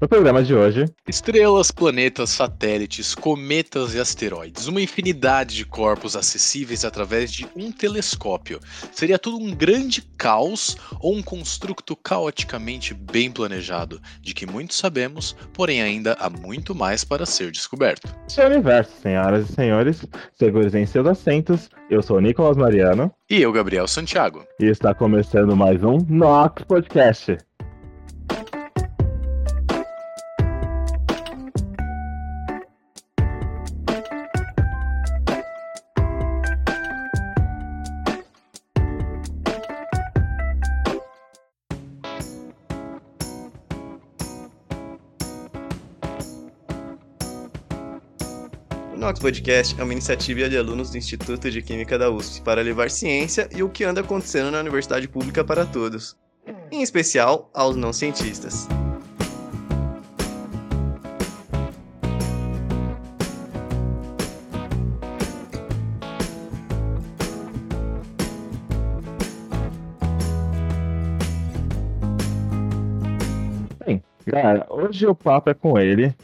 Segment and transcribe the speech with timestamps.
[0.00, 6.84] No programa de hoje, estrelas, planetas, satélites, cometas e asteroides, uma infinidade de corpos acessíveis
[6.84, 8.60] através de um telescópio.
[8.92, 15.34] Seria tudo um grande caos ou um construto caoticamente bem planejado, de que muitos sabemos,
[15.52, 18.08] porém ainda há muito mais para ser descoberto.
[18.36, 21.68] É o universo, senhoras e senhores, segures em seus assentos.
[21.90, 23.12] Eu sou o Nicolas Mariano.
[23.28, 24.46] E eu, Gabriel Santiago.
[24.60, 27.36] E está começando mais um Nox Podcast.
[49.18, 52.88] Nox Podcast é uma iniciativa de alunos do Instituto de Química da USP para levar
[52.88, 56.16] ciência e o que anda acontecendo na universidade pública para todos,
[56.70, 58.68] em especial aos não cientistas.
[73.84, 76.14] Bem, galera, hoje o papo é com ele,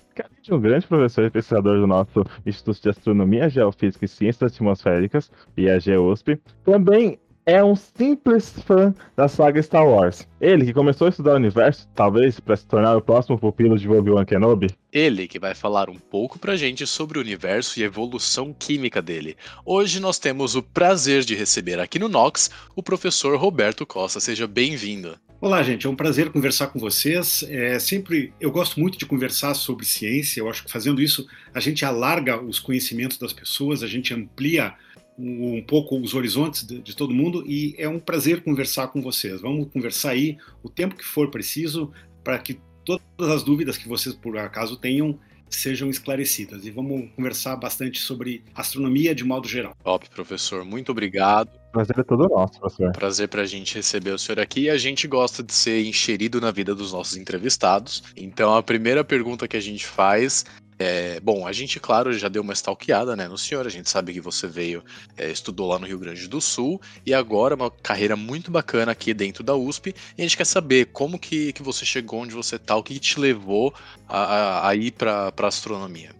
[0.53, 5.79] um grande professor e pesquisador do nosso Instituto de Astronomia, Geofísica e Ciências Atmosféricas, a
[5.79, 6.41] GEUSP.
[6.65, 10.27] Também é um simples fã da saga Star Wars.
[10.41, 13.89] Ele que começou a estudar o universo, talvez para se tornar o próximo pupilo de
[13.89, 14.69] Obi-Wan Kenobi.
[14.93, 19.03] Ele que vai falar um pouco pra gente sobre o universo e a evolução química
[19.03, 19.37] dele.
[19.65, 24.21] Hoje nós temos o prazer de receber aqui no Nox o professor Roberto Costa.
[24.21, 25.17] Seja bem-vindo.
[25.45, 25.87] Olá, gente.
[25.87, 27.45] É um prazer conversar com vocês.
[27.51, 30.41] É sempre, eu gosto muito de conversar sobre ciência.
[30.41, 34.75] Eu acho que fazendo isso a gente alarga os conhecimentos das pessoas, a gente amplia
[35.19, 39.43] um, pouco os horizontes de, de, todo mundo e é um prazer conversar com vocês.
[39.43, 41.93] Vamos conversar aí o tempo que for preciso
[42.25, 45.21] para que todas as dúvidas que vocês por acaso tenham
[45.51, 46.65] sejam esclarecidas.
[46.65, 49.77] E vamos conversar bastante sobre astronomia de modo geral.
[49.85, 50.65] Top, professor.
[50.65, 51.64] Muito obrigado.
[51.75, 52.93] Prazer é todo nosso, professor.
[52.93, 54.71] Prazer pra gente receber o senhor aqui.
[54.71, 58.05] A gente gosta de ser enxerido na vida dos nossos entrevistados.
[58.17, 60.45] Então, a primeira pergunta que a gente faz
[60.79, 63.67] é, bom, a gente, claro, já deu uma stalkeada né, no senhor.
[63.67, 64.85] A gente sabe que você veio,
[65.17, 69.13] é, estudou lá no Rio Grande do Sul e agora uma carreira muito bacana aqui
[69.13, 69.93] dentro da USP.
[70.17, 73.01] E a gente quer saber como que, que você chegou onde você está, o que
[73.01, 73.75] te levou
[74.09, 76.11] a, a, a ir para a astronomia.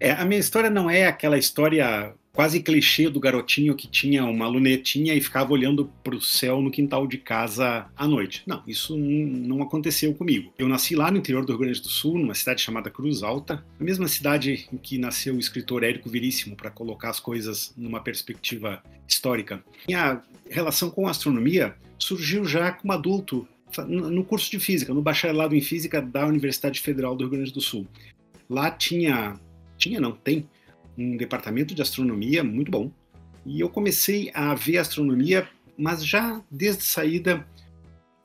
[0.00, 4.48] É, a minha história não é aquela história quase clichê do garotinho que tinha uma
[4.48, 8.42] lunetinha e ficava olhando para o céu no quintal de casa à noite.
[8.46, 10.52] Não, isso não aconteceu comigo.
[10.58, 13.64] Eu nasci lá no interior do Rio Grande do Sul, numa cidade chamada Cruz Alta,
[13.78, 18.00] a mesma cidade em que nasceu o escritor Érico Veríssimo, para colocar as coisas numa
[18.00, 19.62] perspectiva histórica.
[19.86, 23.46] Minha relação com a astronomia surgiu já como adulto,
[23.86, 27.60] no curso de física, no bacharelado em física da Universidade Federal do Rio Grande do
[27.60, 27.86] Sul.
[28.48, 29.40] Lá tinha,
[29.78, 30.46] tinha não, tem
[30.96, 32.90] um departamento de astronomia muito bom.
[33.44, 37.46] E eu comecei a ver astronomia, mas já desde saída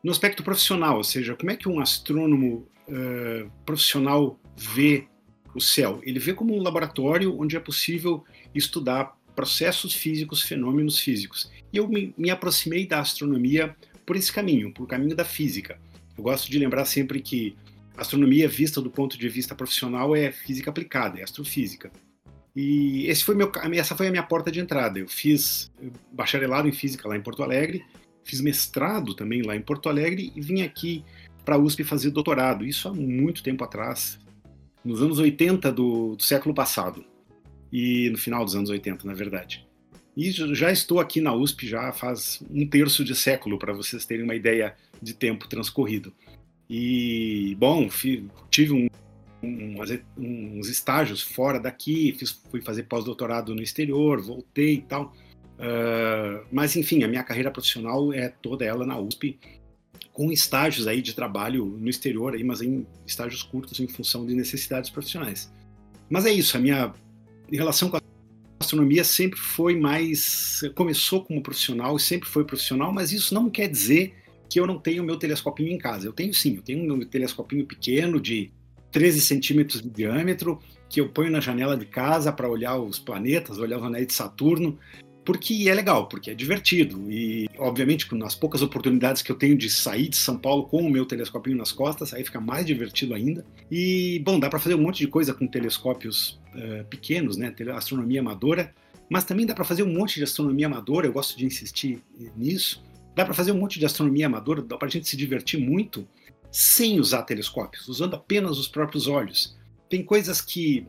[0.03, 5.07] no aspecto profissional, ou seja, como é que um astrônomo uh, profissional vê
[5.55, 5.99] o céu?
[6.03, 8.23] Ele vê como um laboratório onde é possível
[8.53, 11.51] estudar processos físicos, fenômenos físicos.
[11.71, 15.79] E eu me, me aproximei da astronomia por esse caminho, por caminho da física.
[16.17, 17.55] Eu gosto de lembrar sempre que
[17.95, 21.91] astronomia vista do ponto de vista profissional é física aplicada, é astrofísica.
[22.59, 24.97] E esse foi meu, essa foi a minha porta de entrada.
[24.97, 25.71] Eu fiz
[26.11, 27.85] bacharelado em física lá em Porto Alegre,
[28.23, 31.05] fiz mestrado também lá em Porto Alegre e vim aqui
[31.45, 32.65] para a USP fazer doutorado.
[32.65, 34.17] Isso há muito tempo atrás,
[34.83, 37.05] nos anos 80 do, do século passado.
[37.71, 39.63] E no final dos anos 80, na verdade.
[40.15, 44.23] E já estou aqui na USP já faz um terço de século, para vocês terem
[44.23, 46.11] uma ideia de tempo transcorrido.
[46.67, 47.87] E, bom,
[48.49, 48.87] tive um
[49.41, 55.13] uns, uns estágios fora daqui, fiz, fui fazer pós-doutorado no exterior, voltei e tal.
[55.57, 59.39] Uh, mas enfim, a minha carreira profissional é toda ela na USP,
[60.13, 64.33] com estágios aí de trabalho no exterior, aí, mas em estágios curtos em função de
[64.33, 65.51] necessidades profissionais.
[66.09, 66.93] Mas é isso, a minha
[67.51, 68.01] relação com a
[68.59, 70.61] astronomia sempre foi mais.
[70.75, 74.13] começou como profissional sempre foi profissional, mas isso não quer dizer
[74.49, 76.07] que eu não tenho meu telescopinho em casa.
[76.07, 78.51] Eu tenho sim, eu tenho um telescopinho pequeno de
[78.91, 83.57] 13 centímetros de diâmetro, que eu ponho na janela de casa para olhar os planetas,
[83.57, 84.77] olhar os anéis de Saturno,
[85.27, 87.11] porque é legal, porque é divertido.
[87.11, 90.89] E, obviamente, nas poucas oportunidades que eu tenho de sair de São Paulo com o
[90.89, 93.45] meu telescopinho nas costas, aí fica mais divertido ainda.
[93.69, 97.53] E, bom, dá para fazer um monte de coisa com telescópios uh, pequenos, né?
[97.75, 98.73] Astronomia amadora,
[99.09, 102.01] mas também dá para fazer um monte de astronomia amadora, eu gosto de insistir
[102.35, 102.81] nisso.
[103.13, 106.07] Dá para fazer um monte de astronomia amadora, dá para a gente se divertir muito
[106.57, 109.55] sem usar telescópios, usando apenas os próprios olhos.
[109.87, 110.87] Tem coisas que,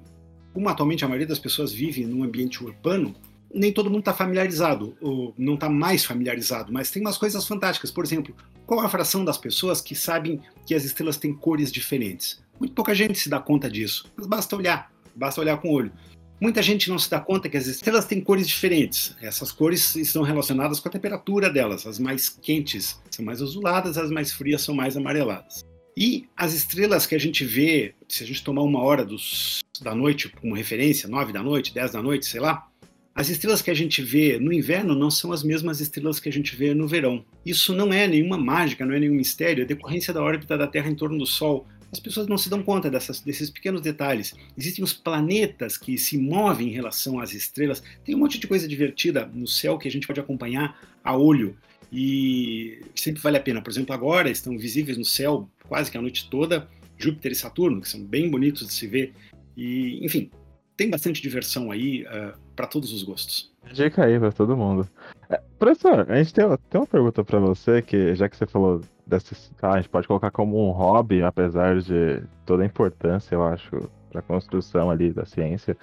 [0.55, 3.15] como atualmente a maioria das pessoas vive num ambiente urbano,
[3.53, 7.91] nem todo mundo está familiarizado, ou não está mais familiarizado, mas tem umas coisas fantásticas.
[7.91, 8.35] Por exemplo,
[8.65, 12.43] qual a fração das pessoas que sabem que as estrelas têm cores diferentes?
[12.59, 15.93] Muito pouca gente se dá conta disso, mas basta olhar, basta olhar com o olho.
[16.41, 19.17] Muita gente não se dá conta que as estrelas têm cores diferentes.
[19.21, 21.85] Essas cores estão relacionadas com a temperatura delas.
[21.85, 25.65] As mais quentes são mais azuladas, as mais frias são mais amareladas.
[25.97, 29.97] E as estrelas que a gente vê, se a gente tomar uma hora dos, da
[29.97, 32.69] noite como referência, nove da noite, dez da noite, sei lá,
[33.13, 36.33] as estrelas que a gente vê no inverno não são as mesmas estrelas que a
[36.33, 37.25] gente vê no verão.
[37.45, 40.89] Isso não é nenhuma mágica, não é nenhum mistério, é decorrência da órbita da Terra
[40.89, 41.67] em torno do Sol.
[41.91, 44.35] As pessoas não se dão conta dessas, desses pequenos detalhes.
[44.57, 47.83] Existem os planetas que se movem em relação às estrelas.
[48.05, 51.57] Tem um monte de coisa divertida no céu que a gente pode acompanhar a olho
[51.91, 53.63] e sempre vale a pena.
[53.63, 56.69] Por exemplo, agora estão visíveis no céu quase que a noite toda
[56.99, 59.15] Júpiter e Saturno, que são bem bonitos de se ver.
[59.57, 60.31] E, enfim,
[60.77, 63.51] tem bastante diversão aí uh, eh, para todos os gostos.
[63.73, 64.89] Dica aí para todo mundo.
[65.31, 68.81] É, professor, a gente tem, tem uma pergunta para você, que já que você falou
[69.09, 69.51] desses.
[69.63, 73.91] Ah, a gente pode colocar como um hobby, apesar de toda a importância, eu acho,
[74.11, 75.77] para a construção ali da ciência.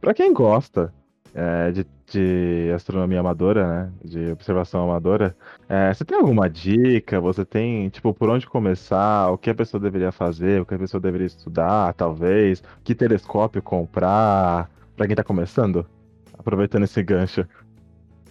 [0.00, 0.92] Para quem gosta
[1.34, 3.92] é, de, de, astronomia amadora, né?
[4.04, 5.36] De observação amadora.
[5.68, 7.20] É, você tem alguma dica?
[7.20, 9.30] Você tem, tipo, por onde começar?
[9.30, 10.60] O que a pessoa deveria fazer?
[10.60, 12.62] O que a pessoa deveria estudar, talvez?
[12.84, 14.70] Que telescópio comprar?
[14.96, 15.86] Para quem está começando?
[16.38, 17.46] Aproveitando esse gancho.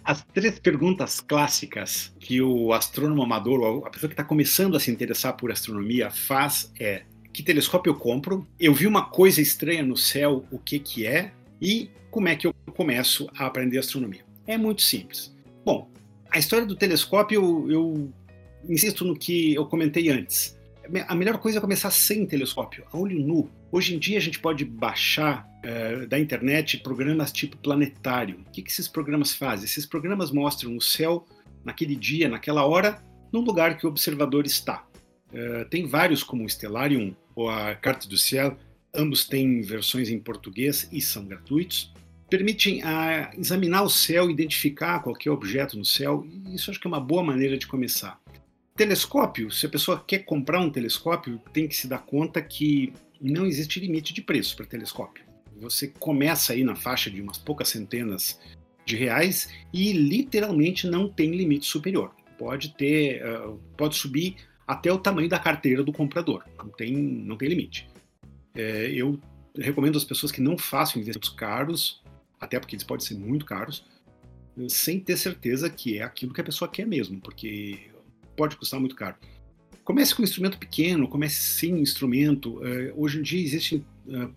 [0.04, 4.90] As três perguntas clássicas que o astrônomo amador, a pessoa que está começando a se
[4.90, 8.48] interessar por astronomia, faz é: que telescópio eu compro?
[8.60, 11.32] Eu vi uma coisa estranha no céu, o que que é?
[11.62, 14.26] E como é que eu começo a aprender astronomia?
[14.48, 15.34] É muito simples.
[15.64, 15.88] Bom,
[16.32, 18.14] a história do telescópio, eu, eu
[18.68, 20.60] insisto no que eu comentei antes.
[21.08, 23.50] A melhor coisa é começar sem telescópio, a olho nu.
[23.72, 28.40] Hoje em dia a gente pode baixar uh, da internet programas tipo planetário.
[28.48, 29.66] O que, que esses programas fazem?
[29.66, 31.26] Esses programas mostram o céu
[31.64, 34.86] naquele dia, naquela hora, no lugar que o observador está.
[35.34, 38.58] Uh, tem vários, como o Stellarium ou a Carta do Céu,
[38.94, 41.94] ambos têm versões em português e são gratuitos
[42.32, 46.26] permitem ah, examinar o céu, identificar qualquer objeto no céu.
[46.48, 48.18] Isso acho que é uma boa maneira de começar.
[48.74, 53.46] Telescópio, se a pessoa quer comprar um telescópio, tem que se dar conta que não
[53.46, 55.26] existe limite de preço para telescópio.
[55.62, 58.40] Você começa aí na faixa de umas poucas centenas
[58.86, 62.14] de reais e literalmente não tem limite superior.
[62.38, 64.36] Pode ter, uh, pode subir
[64.68, 66.44] até o tamanho da carteira do comprador.
[66.58, 67.88] Não tem, não tem limite.
[68.56, 69.20] É, eu
[69.56, 72.02] recomendo às pessoas que não façam investimentos caros
[72.42, 73.86] até porque eles podem ser muito caros,
[74.68, 77.92] sem ter certeza que é aquilo que a pessoa quer mesmo, porque
[78.36, 79.16] pode custar muito caro.
[79.84, 82.58] Comece com um instrumento pequeno, comece sem instrumento.
[82.58, 84.34] Uh, hoje em dia existem uh,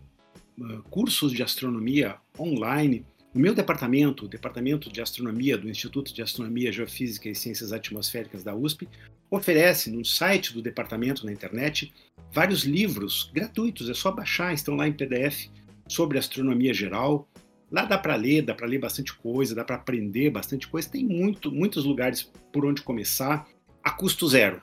[0.90, 3.04] cursos de astronomia online.
[3.34, 8.44] O meu departamento, o Departamento de Astronomia do Instituto de Astronomia, Geofísica e Ciências Atmosféricas
[8.44, 8.88] da USP,
[9.30, 11.92] oferece no site do departamento na internet
[12.32, 15.48] vários livros gratuitos, é só baixar, estão lá em PDF
[15.88, 17.28] sobre astronomia geral,
[17.74, 20.88] Lá dá para ler, dá para ler bastante coisa, dá para aprender bastante coisa.
[20.88, 23.48] Tem muito, muitos lugares por onde começar
[23.82, 24.62] a custo zero.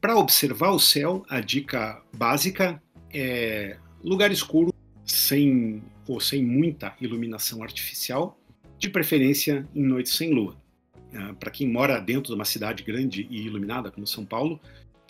[0.00, 4.71] Para observar o céu, a dica básica é lugar escuro,
[5.04, 8.38] sem ou sem muita iluminação artificial,
[8.78, 10.56] de preferência em noites sem lua.
[11.14, 14.60] Ah, para quem mora dentro de uma cidade grande e iluminada como São Paulo,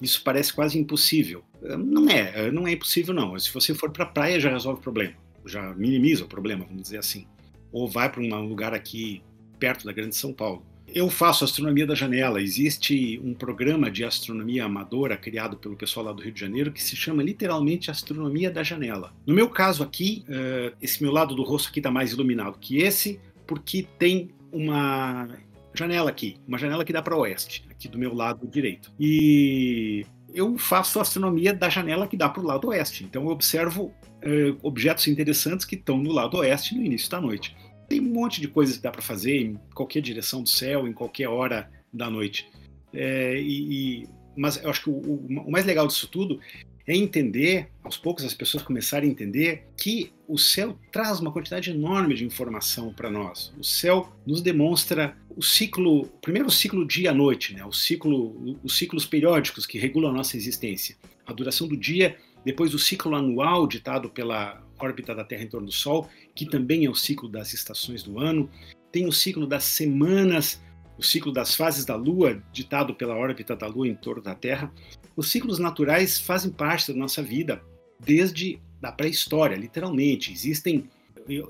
[0.00, 1.44] isso parece quase impossível.
[1.64, 3.38] Ah, não é, não é impossível não.
[3.38, 5.14] Se você for para a praia já resolve o problema,
[5.46, 7.26] já minimiza o problema, vamos dizer assim
[7.72, 9.22] ou vai para um lugar aqui
[9.58, 10.64] perto da Grande São Paulo.
[10.94, 12.42] Eu faço astronomia da janela.
[12.42, 16.82] Existe um programa de astronomia amadora criado pelo pessoal lá do Rio de Janeiro que
[16.82, 19.11] se chama literalmente Astronomia da Janela.
[19.26, 22.78] No meu caso aqui, uh, esse meu lado do rosto aqui está mais iluminado que
[22.78, 25.28] esse, porque tem uma
[25.75, 28.92] janela aqui, uma janela que dá para oeste, aqui do meu lado direito.
[29.00, 33.04] E eu faço astronomia da janela que dá para o lado oeste.
[33.04, 37.56] Então eu observo uh, objetos interessantes que estão no lado oeste no início da noite.
[37.88, 40.92] Tem um monte de coisas que dá para fazer em qualquer direção do céu, em
[40.92, 42.50] qualquer hora da noite.
[42.92, 46.40] É, e, e, mas eu acho que o, o, mais legal disso tudo
[46.86, 51.70] é entender, aos poucos as pessoas começarem a entender que o céu traz uma quantidade
[51.70, 53.52] enorme de informação para nós.
[53.58, 57.64] O céu nos demonstra o ciclo, primeiro o ciclo dia-noite, né?
[57.64, 60.96] o ciclo, os ciclos periódicos que regulam a nossa existência.
[61.24, 65.66] A duração do dia, depois o ciclo anual ditado pela órbita da Terra em torno
[65.66, 68.50] do Sol, que também é o ciclo das estações do ano.
[68.90, 70.60] Tem o ciclo das semanas,
[70.98, 74.72] o ciclo das fases da Lua, ditado pela órbita da Lua em torno da Terra.
[75.16, 77.62] os ciclos naturais fazem parte da nossa vida
[78.00, 80.32] desde a pré-história, literalmente.
[80.32, 80.88] Existem,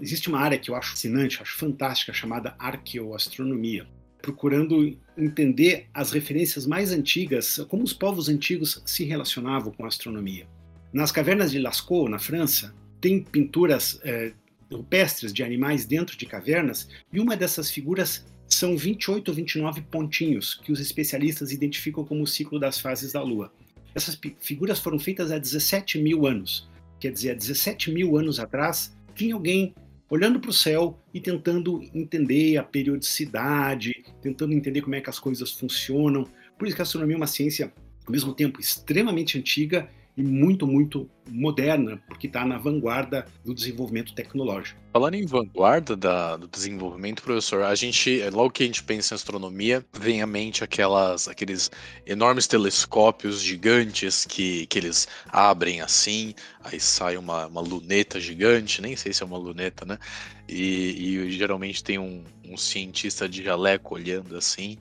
[0.00, 3.86] existe uma área que eu acho fascinante, acho fantástica, chamada arqueoastronomia,
[4.20, 10.46] procurando entender as referências mais antigas, como os povos antigos se relacionavam com a astronomia.
[10.92, 14.32] Nas cavernas de Lascaux, na França, tem pinturas é,
[14.70, 20.54] rupestres de animais dentro de cavernas, e uma dessas figuras são 28 ou 29 pontinhos
[20.54, 23.52] que os especialistas identificam como o ciclo das fases da Lua.
[23.94, 26.70] Essas figuras foram feitas há 17 mil anos.
[27.00, 29.74] Quer dizer, há 17 mil anos atrás, tinha alguém
[30.08, 35.18] olhando para o céu e tentando entender a periodicidade, tentando entender como é que as
[35.18, 36.24] coisas funcionam.
[36.56, 37.72] Por isso que a astronomia é uma ciência,
[38.06, 44.14] ao mesmo tempo, extremamente antiga e muito, muito moderna, porque está na vanguarda do desenvolvimento
[44.14, 44.78] tecnológico.
[44.92, 49.14] Falando em vanguarda da, do desenvolvimento, professor, a gente, é, logo que a gente pensa
[49.14, 51.70] em astronomia, vem à mente aquelas, aqueles
[52.04, 58.94] enormes telescópios gigantes que, que eles abrem assim, aí sai uma, uma luneta gigante, nem
[58.96, 59.98] sei se é uma luneta, né?
[60.46, 64.76] E, e geralmente tem um, um cientista de jaleco olhando assim.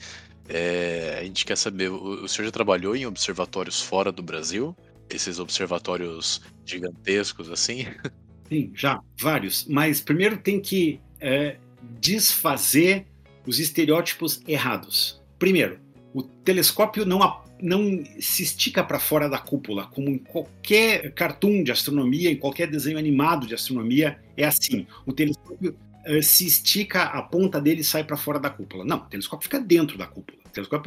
[0.50, 4.76] É, a gente quer saber, o, o senhor já trabalhou em observatórios fora do Brasil?
[5.16, 7.86] Esses observatórios gigantescos assim?
[8.50, 9.66] Sim, já, vários.
[9.68, 11.58] Mas primeiro tem que é,
[12.00, 13.06] desfazer
[13.46, 15.22] os estereótipos errados.
[15.40, 15.80] Primeiro,
[16.14, 21.72] o telescópio não, não se estica para fora da cúpula, como em qualquer cartoon de
[21.72, 24.86] astronomia, em qualquer desenho animado de astronomia, é assim.
[25.06, 28.84] O telescópio é, se estica, a ponta dele sai para fora da cúpula.
[28.84, 30.38] Não, o telescópio fica dentro da cúpula.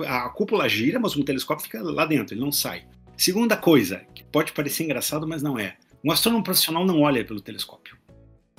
[0.07, 2.85] a cúpula gira, mas o telescópio fica lá dentro, ele não sai.
[3.17, 5.77] Segunda coisa, que pode parecer engraçado, mas não é.
[6.05, 7.97] Um astrônomo profissional não olha pelo telescópio.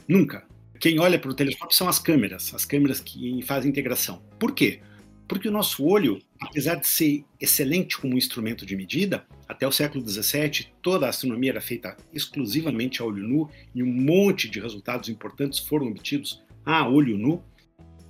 [0.08, 0.48] Nunca.
[0.80, 4.22] Quem olha pelo telescópio são as câmeras, as câmeras que fazem integração.
[4.40, 4.82] Por quê?
[5.28, 10.08] Porque o nosso olho, apesar de ser excelente como instrumento de medida, até o século
[10.08, 15.10] XVII toda a astronomia era feita exclusivamente a olho nu e um monte de resultados
[15.10, 17.44] importantes foram obtidos a olho nu.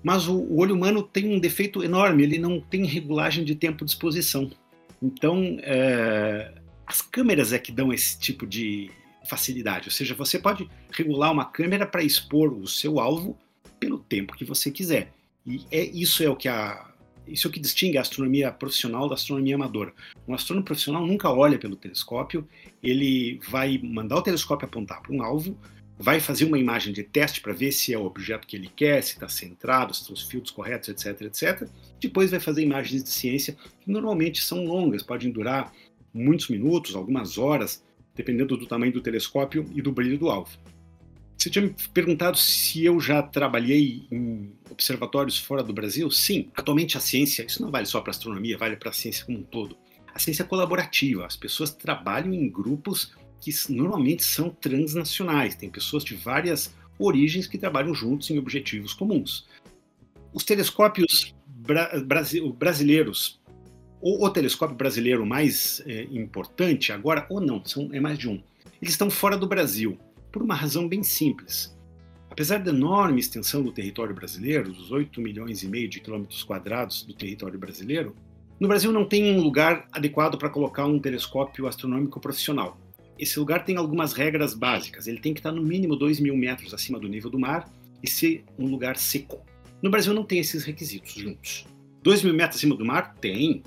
[0.04, 3.92] Mas o, olho humano tem um defeito enorme, ele não tem regulagem de tempo de
[3.92, 4.52] exposição.
[5.06, 6.52] Então, é,
[6.88, 8.90] as câmeras é que dão esse tipo de
[9.30, 9.88] facilidade.
[9.88, 13.38] Ou seja, você pode regular uma câmera para expor o seu alvo
[13.80, 15.14] pelo tempo que você quiser.
[15.46, 16.92] E é isso é o que a
[17.28, 19.92] isso é o que distingue a astronomia profissional da astronomia amadora.
[20.28, 22.48] Um astrônomo profissional nunca olha pelo telescópio,
[22.84, 25.58] ele vai mandar o telescópio apontar para um alvo,
[25.98, 29.02] vai fazer uma imagem de teste para ver se é o objeto que ele quer,
[29.02, 31.70] se está centrado, se estão os filtros corretos, etc, etc.
[32.00, 35.72] Depois vai fazer imagens de ciência que normalmente são longas, podem durar
[36.14, 37.84] muitos minutos, algumas horas,
[38.14, 40.58] dependendo do tamanho do telescópio e do brilho do alvo.
[41.38, 46.10] Você tinha me perguntado se eu já trabalhei em observatórios fora do Brasil?
[46.10, 49.40] Sim, atualmente a ciência, isso não vale só para astronomia, vale para a ciência como
[49.40, 49.78] um todo.
[50.14, 56.04] A ciência é colaborativa, as pessoas trabalham em grupos que normalmente são transnacionais, tem pessoas
[56.04, 59.48] de várias origens que trabalham juntos em objetivos comuns.
[60.34, 61.92] Os telescópios bra
[62.58, 63.42] brasileiros,
[64.02, 68.42] ou o telescópio brasileiro mais é, importante agora, ou não, são, é mais de um,
[68.82, 69.98] eles estão fora do Brasil,
[70.32, 71.76] por uma razão bem simples.
[72.30, 77.04] Apesar da enorme extensão do território brasileiro, dos 8 milhões e meio de quilômetros quadrados
[77.04, 78.14] do território brasileiro,
[78.60, 82.78] no Brasil não tem um lugar adequado para colocar um telescópio astronômico profissional.
[83.18, 85.08] Esse lugar tem algumas regras básicas.
[85.08, 87.72] Ele tem que estar no mínimo 2 mil metros acima do nível do mar
[88.04, 89.44] e ser um lugar seco.
[89.82, 91.66] No Brasil não tem esses requisitos juntos.
[92.04, 93.16] 2 mil metros acima do mar?
[93.16, 93.64] Tem.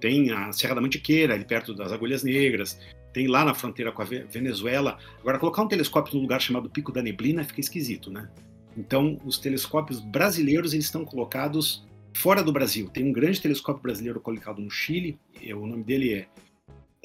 [0.00, 2.78] Tem a Serra da Mantiqueira, ali perto das Agulhas Negras.
[3.12, 4.98] Tem lá na fronteira com a Venezuela.
[5.20, 8.28] Agora, colocar um telescópio num lugar chamado Pico da Neblina fica esquisito, né?
[8.76, 12.88] Então, os telescópios brasileiros eles estão colocados fora do Brasil.
[12.90, 15.18] Tem um grande telescópio brasileiro colocado no Chile.
[15.54, 16.26] O nome dele é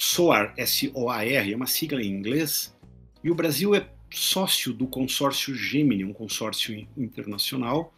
[0.03, 2.75] SOAR, S-O-A-R, é uma sigla em inglês,
[3.24, 7.93] e o Brasil é sócio do consórcio Gemini, um consórcio internacional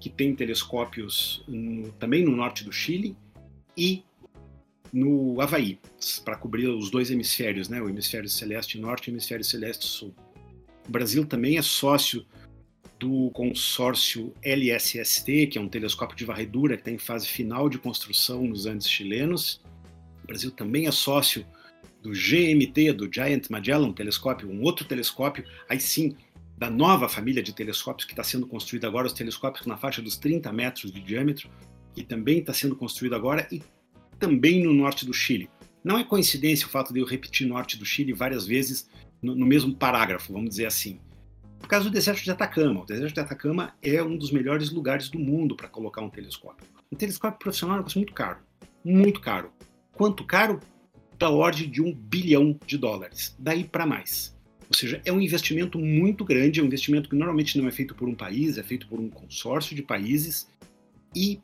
[0.00, 3.16] que tem telescópios no, também no norte do Chile
[3.76, 4.02] e
[4.92, 5.78] no Havaí,
[6.24, 10.12] para cobrir os dois hemisférios, né, o hemisfério celeste norte e o hemisfério celeste sul.
[10.88, 12.26] O Brasil também é sócio
[12.98, 17.78] do consórcio LSST, que é um telescópio de varredura que está em fase final de
[17.78, 19.62] construção nos Andes chilenos,
[20.24, 21.46] o Brasil também é sócio
[22.02, 26.16] do GMT, do Giant Magellan Telescópio, um outro telescópio, aí sim,
[26.56, 30.16] da nova família de telescópios que está sendo construída agora, os telescópios na faixa dos
[30.16, 31.50] 30 metros de diâmetro,
[31.94, 33.62] que também está sendo construído agora e
[34.18, 35.48] também no norte do Chile.
[35.82, 38.88] Não é coincidência o fato de eu repetir norte do Chile várias vezes
[39.22, 41.00] no, no mesmo parágrafo, vamos dizer assim.
[41.58, 42.82] Por causa do deserto de Atacama.
[42.82, 46.66] O deserto de Atacama é um dos melhores lugares do mundo para colocar um telescópio.
[46.92, 48.38] Um telescópio profissional é um muito caro.
[48.84, 49.50] Muito caro.
[49.94, 50.60] Quanto caro?
[51.18, 54.34] da ordem de um bilhão de dólares, daí para mais.
[54.68, 57.94] Ou seja, é um investimento muito grande, é um investimento que normalmente não é feito
[57.94, 60.48] por um país, é feito por um consórcio de países.
[61.14, 61.40] E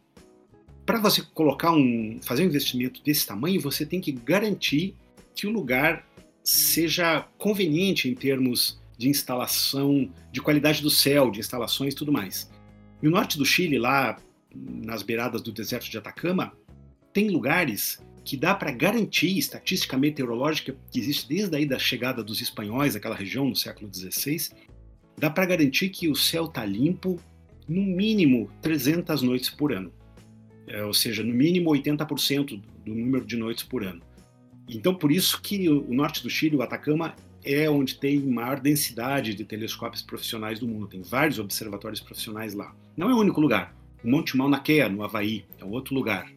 [0.84, 4.96] para você colocar um, fazer um investimento desse tamanho, você tem que garantir
[5.34, 6.06] que o lugar
[6.42, 12.50] seja conveniente em termos de instalação, de qualidade do céu, de instalações tudo mais.
[13.02, 14.18] E o norte do Chile, lá
[14.54, 16.52] nas beiradas do deserto de Atacama,
[17.12, 22.40] tem lugares que dá para garantir, estatística meteorológica que existe desde aí da chegada dos
[22.40, 24.50] espanhóis àquela região no século XVI,
[25.18, 27.20] dá para garantir que o céu está limpo
[27.68, 29.92] no mínimo 300 noites por ano.
[30.68, 34.00] É, ou seja, no mínimo 80% do número de noites por ano.
[34.68, 39.34] Então, por isso que o norte do Chile, o Atacama, é onde tem maior densidade
[39.34, 40.86] de telescópios profissionais do mundo.
[40.86, 42.76] Tem vários observatórios profissionais lá.
[42.96, 43.74] Não é o único lugar.
[44.04, 46.30] O Monte Mauna Kea, no Havaí, é outro lugar.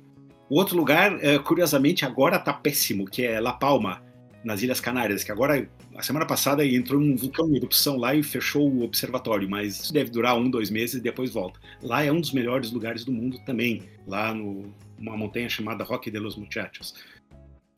[0.53, 4.03] O outro lugar, é, curiosamente, agora está péssimo, que é La Palma,
[4.43, 8.21] nas Ilhas Canárias, que agora, a semana passada, entrou um vulcão em erupção lá e
[8.21, 11.59] fechou o observatório, mas isso deve durar um, dois meses e depois volta.
[11.81, 16.19] Lá é um dos melhores lugares do mundo também, lá numa montanha chamada Roque de
[16.19, 16.93] los Muchachos.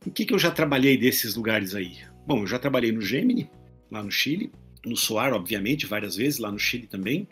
[0.05, 1.99] O que, que eu já trabalhei desses lugares aí?
[2.27, 3.49] Bom, eu já trabalhei no Gemini,
[3.89, 4.51] lá no Chile,
[4.85, 7.25] no SOAR, obviamente, várias vezes, lá no Chile também.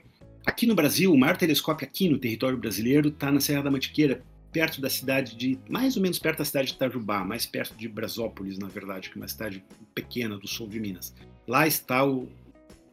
[0.45, 4.23] Aqui no Brasil, o maior telescópio aqui no território brasileiro está na Serra da Mantiqueira,
[4.53, 7.89] perto da cidade de, mais ou menos perto da cidade de Itajubá, mais perto de
[7.89, 11.13] Brasópolis, na verdade, que é uma cidade pequena do sul de Minas.
[11.47, 12.29] Lá está o,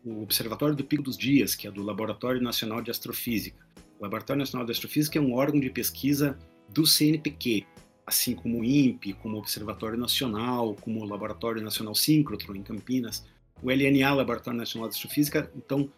[0.02, 3.64] o Observatório do Pico dos Dias, que é do Laboratório Nacional de Astrofísica.
[3.98, 6.38] O Laboratório Nacional de Astrofísica é um órgão de pesquisa
[6.70, 7.66] do CNPq,
[8.06, 13.24] assim como o INPE, como o Observatório Nacional, como o Laboratório Nacional Síncrotron em Campinas.
[13.62, 15.92] O LNA, Laboratório Nacional de Astrofísica, então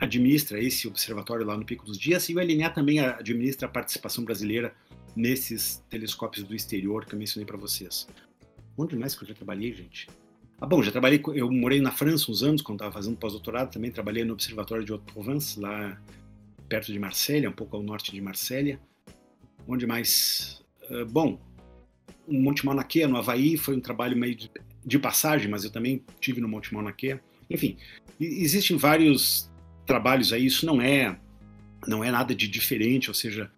[0.00, 4.24] administra esse observatório lá no Pico dos Dias e o LNA também administra a participação
[4.24, 4.74] brasileira
[5.16, 8.06] nesses telescópios do exterior que eu mencionei para vocês.
[8.76, 10.08] Onde mais que eu já trabalhei, gente?
[10.60, 13.90] Ah, bom, já trabalhei, eu morei na França uns anos, quando estava fazendo pós-doutorado, também
[13.90, 16.00] trabalhei no Observatório de Haute-Provence, lá
[16.68, 18.78] perto de Marsella, um pouco ao norte de Marsella.
[19.66, 20.62] Onde mais?
[20.90, 21.40] Uh, bom,
[22.26, 24.50] o Monte Mauna Kea, no Havaí, foi um trabalho meio de,
[24.84, 27.20] de passagem, mas eu também tive no Monte Mauna Kea.
[27.50, 27.76] Enfim,
[28.18, 29.50] existem vários
[29.86, 31.18] trabalhos aí, isso não é
[31.86, 33.50] não é nada de diferente, ou seja,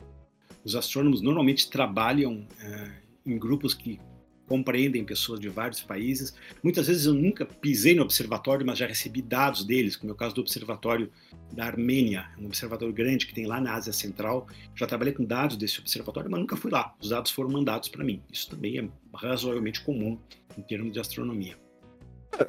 [0.67, 2.91] os astrônomos normalmente trabalham é,
[3.25, 4.01] em grupos que
[4.49, 6.35] compreendem pessoas de vários países.
[6.61, 10.17] Muitas vezes eu nunca pisei no observatório, mas já recebi dados deles, como é o
[10.17, 11.09] caso do observatório
[11.53, 14.49] da Armênia, um observatório grande que tem lá na Ásia Central.
[14.75, 16.97] Já trabalhei com dados desse observatório, mas nunca fui lá.
[17.01, 18.21] Os dados foram mandados para mim.
[18.33, 20.19] Isso também é razoavelmente comum
[20.59, 21.57] em termos de astronomia.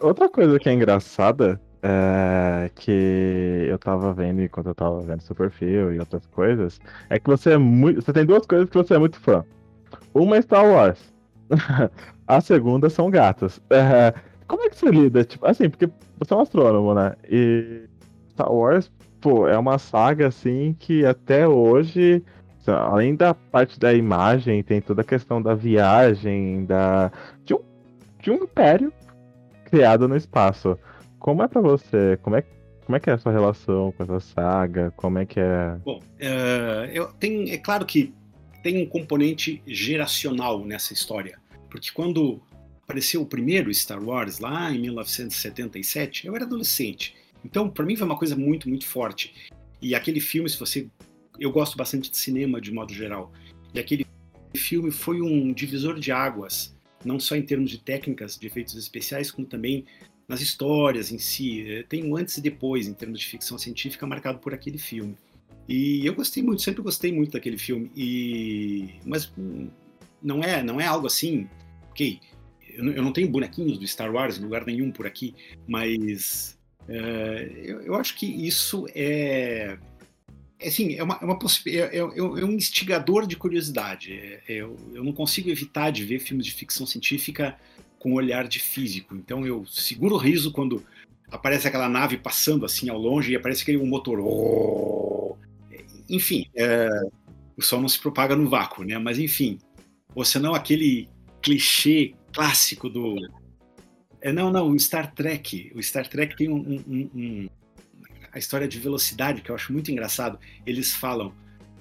[0.02, 5.36] Outra coisa que é engraçada é, que eu tava vendo enquanto eu tava vendo seu
[5.36, 8.02] perfil e outras coisas, é que você é muito.
[8.02, 9.46] Você tem duas coisas que você é muito fã.
[10.14, 11.14] Uma é Star Wars.
[12.28, 13.62] a segunda são gatos.
[13.70, 14.14] É,
[14.48, 15.24] como é que você lida?
[15.24, 17.16] Tipo, assim, porque você é um astrônomo, né?
[17.30, 17.84] E
[18.32, 22.24] Star Wars, pô, é uma saga assim que até hoje,
[22.68, 27.12] além da parte da imagem, tem toda a questão da viagem, da
[27.46, 27.60] de um,
[28.20, 28.92] de um império
[29.66, 30.78] criado no espaço.
[31.20, 32.18] Como é para você?
[32.22, 32.44] Como é,
[32.86, 34.92] como é que é a sua relação com essa saga?
[34.96, 35.78] Como é que é?
[35.84, 38.14] Bom, é, eu tenho, é claro que
[38.64, 42.42] tem um componente geracional nessa história, porque quando
[42.84, 47.16] apareceu o primeiro Star Wars lá em 1977, eu era adolescente.
[47.44, 49.34] Então, para mim foi uma coisa muito, muito forte.
[49.82, 50.88] E aquele filme, se você,
[51.40, 53.32] eu gosto bastante de cinema de modo geral.
[53.74, 54.06] E aquele
[54.56, 59.30] filme foi um divisor de águas, não só em termos de técnicas de efeitos especiais,
[59.30, 59.86] como também
[60.28, 61.70] nas histórias em si.
[61.72, 65.16] É, tem um antes e depois em termos de ficção científica marcado por aquele filme.
[65.68, 67.92] E eu gostei muito, sempre gostei muito daquele filme.
[67.96, 69.32] E mas
[70.22, 71.48] não é, não é algo assim,
[71.92, 72.20] ok?
[72.74, 75.34] Eu não tenho bonequinhos do Star Wars em lugar nenhum por aqui,
[75.68, 79.80] mas é, eu, eu, acho que isso é,
[80.60, 84.40] é assim, é, uma, é, uma é, é, é um instigador de curiosidade.
[84.48, 87.58] Eu, eu não consigo evitar de ver filmes de ficção científica
[88.00, 89.16] com olhar de físico.
[89.16, 90.84] Então eu seguro o riso quando
[91.32, 94.20] aparece aquela nave passando assim ao longe e aparece aquele motor.
[94.20, 95.36] Oh!
[96.10, 96.90] Enfim, é,
[97.58, 98.98] o som não se propaga no vácuo, né?
[98.98, 99.60] Mas enfim,
[100.16, 101.10] ou senão aquele
[101.42, 103.16] clichê clássico do.
[104.22, 105.72] É, não, não, o Star Trek.
[105.76, 107.50] O Star Trek tem um, um, um,
[108.32, 110.40] a história de velocidade que eu acho muito engraçado.
[110.66, 111.34] Eles falam: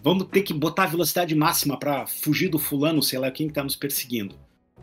[0.02, 3.62] vamos ter que botar a velocidade máxima para fugir do fulano, sei lá quem está
[3.62, 4.34] nos perseguindo.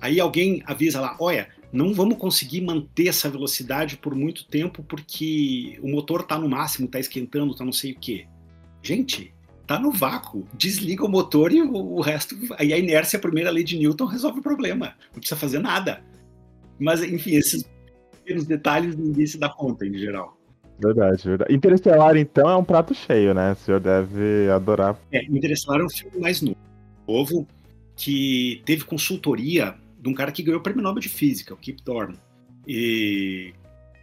[0.02, 5.80] Aí alguém avisa lá, olha, não vamos conseguir manter essa velocidade por muito tempo porque
[5.82, 8.28] o motor está no máximo, está esquentando, está não sei o quê.
[8.82, 9.34] Gente,
[9.66, 10.46] tá no vácuo.
[10.54, 12.36] Desliga o motor e o, resto.
[12.58, 14.94] Aí a inércia, a primeira lei de Newton, resolve o problema.
[15.12, 16.04] Não precisa fazer nada.
[16.80, 17.66] Mas, enfim, esses
[18.12, 20.38] pequenos detalhes ninguém se dá conta, em geral.
[20.80, 21.54] Verdade, verdade.
[21.54, 23.54] Interestelar, então, é um prato cheio, né?
[23.54, 25.00] O senhor deve adorar.
[25.12, 26.44] É, Interestelar é um filme mais
[27.08, 27.48] novo,
[27.96, 31.82] que teve consultoria de um cara que ganhou o prêmio Nobel de Física, o Kip
[31.82, 32.20] Thorne.
[32.68, 33.54] E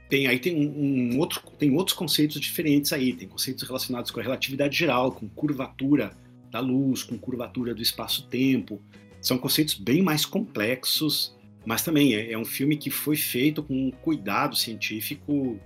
[0.08, 3.12] tem aí tem um, um, outro tem outros conceitos diferentes aí.
[3.12, 6.12] Tem conceitos relacionados com a relatividade geral com curvatura
[6.50, 8.80] da luz com curvatura do espaço-tempo.
[9.20, 13.74] São conceitos bem mais complexos mas também é, é, um filme que foi feito com
[13.74, 15.60] um cuidado científico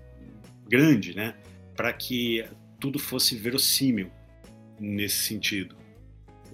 [0.69, 1.37] grande né?
[1.77, 2.45] Para que
[2.81, 4.11] tudo fosse verossímil
[4.81, 5.84] nesse sentido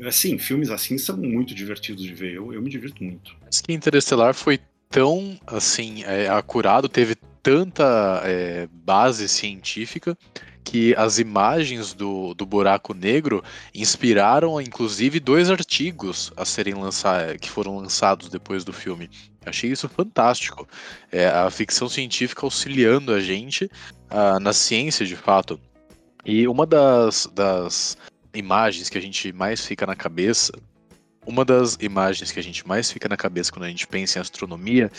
[0.03, 3.73] assim filmes assim são muito divertidos de ver eu, eu me divirto muito Mas que
[3.73, 4.59] Interestelar foi
[4.89, 10.17] tão assim é, acurado teve tanta é, base científica
[10.63, 13.43] que as imagens do, do buraco negro
[13.75, 19.11] inspiraram, inclusive, dois artigos a serem lançados, que foram lançados depois do filme.
[19.45, 20.69] Achei isso fantástico.
[21.11, 23.71] É, a ficção científica auxiliando a gente
[24.09, 25.59] a, na ciência, de fato.
[26.25, 27.97] E uma das, das
[28.35, 30.53] imagens que a gente mais fica na cabeça
[31.27, 34.23] uma das imagens que a gente mais fica na cabeça quando a gente pensa em
[34.23, 34.91] astronomia,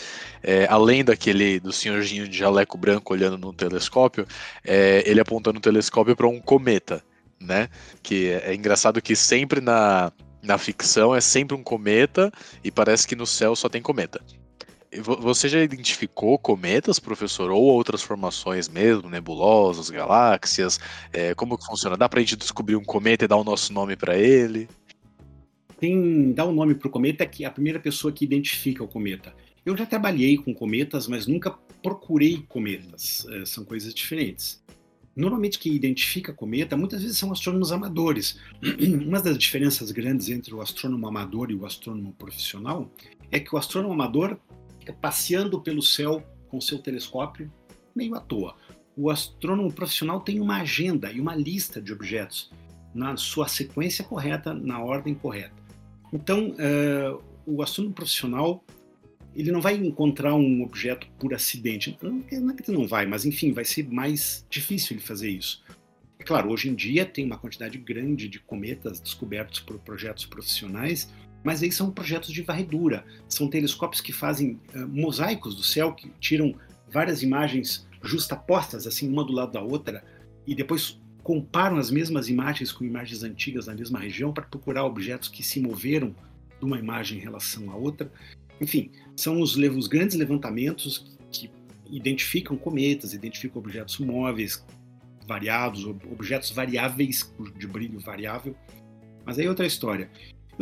[0.42, 4.26] é, além daquele do senhorzinho de jaleco branco olhando no telescópio,
[4.64, 7.02] é ele apontando o telescópio para um cometa,
[7.40, 7.68] né?
[8.02, 13.06] Que é, é engraçado que sempre na, na ficção é sempre um cometa e parece
[13.06, 14.20] que no céu só tem cometa.
[15.00, 20.78] Você já identificou cometas, professor, ou outras formações mesmo, nebulosas, galáxias?
[21.10, 21.96] É, como que funciona?
[21.96, 24.68] Dá para a gente descobrir um cometa e dar o nosso nome para ele?
[25.80, 28.84] Quem dá o um nome para o cometa é que a primeira pessoa que identifica
[28.84, 29.34] o cometa.
[29.64, 31.50] Eu já trabalhei com cometas, mas nunca
[31.82, 33.26] procurei cometas.
[33.30, 34.62] É, são coisas diferentes.
[35.16, 38.38] Normalmente quem identifica cometa muitas vezes são astrônomos amadores.
[39.06, 42.90] Uma das diferenças grandes entre o astrônomo amador e o astrônomo profissional
[43.30, 44.38] é que o astrônomo amador
[44.82, 47.50] fica passeando pelo céu com seu telescópio
[47.94, 48.56] meio à toa.
[48.96, 52.50] O astrônomo profissional tem uma agenda e uma lista de objetos
[52.92, 55.54] na sua sequência correta, na ordem correta.
[56.12, 58.62] Então, uh, o astrônomo profissional
[59.34, 61.96] ele não vai encontrar um objeto por acidente.
[62.02, 65.30] Não, não é que ele não vai, mas enfim, vai ser mais difícil ele fazer
[65.30, 65.64] isso.
[66.18, 71.10] É claro, hoje em dia tem uma quantidade grande de cometas descobertos por projetos profissionais,
[71.42, 73.04] mas aí são projetos de varredura.
[73.28, 76.54] São telescópios que fazem uh, mosaicos do céu, que tiram
[76.90, 80.04] várias imagens justapostas, assim, uma do lado da outra,
[80.46, 85.28] e depois comparam as mesmas imagens com imagens antigas na mesma região para procurar objetos
[85.28, 86.14] que se moveram
[86.58, 88.10] de uma imagem em relação à outra.
[88.60, 91.50] Enfim, são os, os grandes levantamentos que
[91.90, 94.64] identificam cometas, identificam objetos móveis
[95.26, 98.56] variados, objetos variáveis de brilho variável.
[99.24, 100.10] Mas aí é outra história.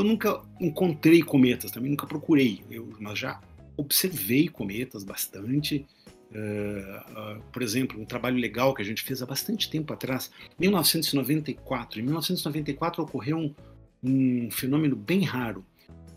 [0.00, 3.38] Eu nunca encontrei cometas, também nunca procurei, eu, mas já
[3.76, 5.84] observei cometas bastante.
[6.30, 10.30] Uh, uh, por exemplo, um trabalho legal que a gente fez há bastante tempo atrás,
[10.58, 12.00] 1994.
[12.00, 13.54] Em 1994 ocorreu um,
[14.02, 15.66] um fenômeno bem raro.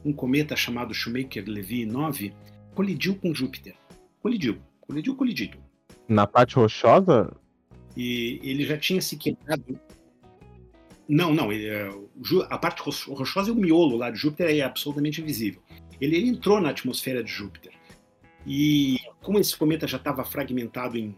[0.05, 2.33] Um cometa chamado Shoemaker-Levy 9
[2.73, 3.75] colidiu com Júpiter.
[4.21, 5.57] Colidiu, colidiu, colidido.
[6.07, 7.35] Na parte rochosa?
[7.97, 9.77] E ele já tinha se quebrado.
[11.07, 11.51] Não, não.
[11.51, 11.89] Ele, é,
[12.49, 15.61] a parte rochosa é o miolo lá de Júpiter é absolutamente invisível.
[15.99, 17.73] Ele, ele entrou na atmosfera de Júpiter.
[18.45, 21.15] E como esse cometa já estava fragmentado em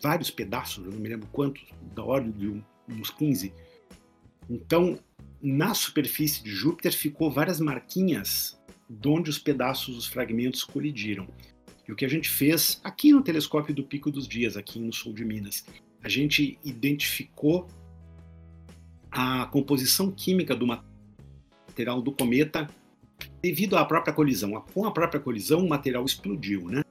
[0.00, 1.64] vários pedaços, eu não me lembro quantos,
[1.94, 2.62] da ordem de
[2.92, 3.52] uns 15,
[4.50, 4.98] então
[5.40, 11.26] na superfície de Júpiter ficou várias marquinhas de onde os pedaços, os fragmentos colidiram.
[11.86, 14.92] E o que a gente fez aqui no telescópio do Pico dos Dias, aqui no
[14.92, 15.64] sul de Minas,
[16.02, 17.68] a gente identificou
[19.14, 22.68] a composição química do material do cometa
[23.40, 24.60] devido à própria colisão.
[24.74, 26.82] Com a própria colisão, o material explodiu, né?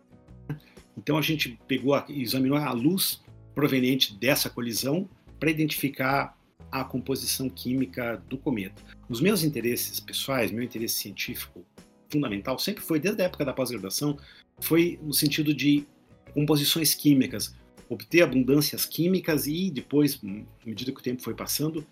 [0.98, 3.22] Então a gente pegou, examinou a luz
[3.54, 6.38] proveniente dessa colisão para identificar
[6.72, 8.82] a composição química do cometa.
[9.10, 11.66] Os meus interesses pessoais, meu interesse científico
[12.10, 14.18] fundamental sempre foi desde a época da pós-graduação,
[14.60, 15.86] foi no sentido de
[16.34, 17.54] composições químicas,
[17.90, 21.86] obter abundâncias químicas e depois, à medida que o tempo foi passando,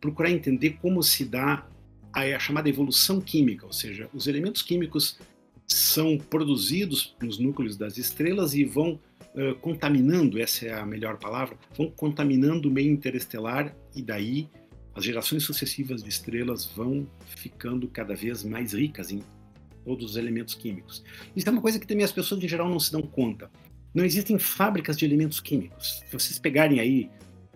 [0.00, 1.66] procurar entender como se dá
[2.12, 5.18] a, chamada evolução química, ou seja, os elementos químicos
[5.66, 9.00] são produzidos nos núcleos das estrelas e vão
[9.34, 14.48] uh, contaminando essa é a melhor palavra vão contaminando o meio interestelar e daí
[14.94, 17.06] as gerações sucessivas de estrelas vão
[17.36, 19.22] ficando cada vez mais ricas em
[19.84, 21.04] todos os elementos químicos.
[21.34, 23.50] Isso é uma coisa que também as pessoas em geral não se dão conta.
[23.94, 26.02] Não existem fábricas de elementos químicos.
[26.06, 27.10] Se vocês pegarem aí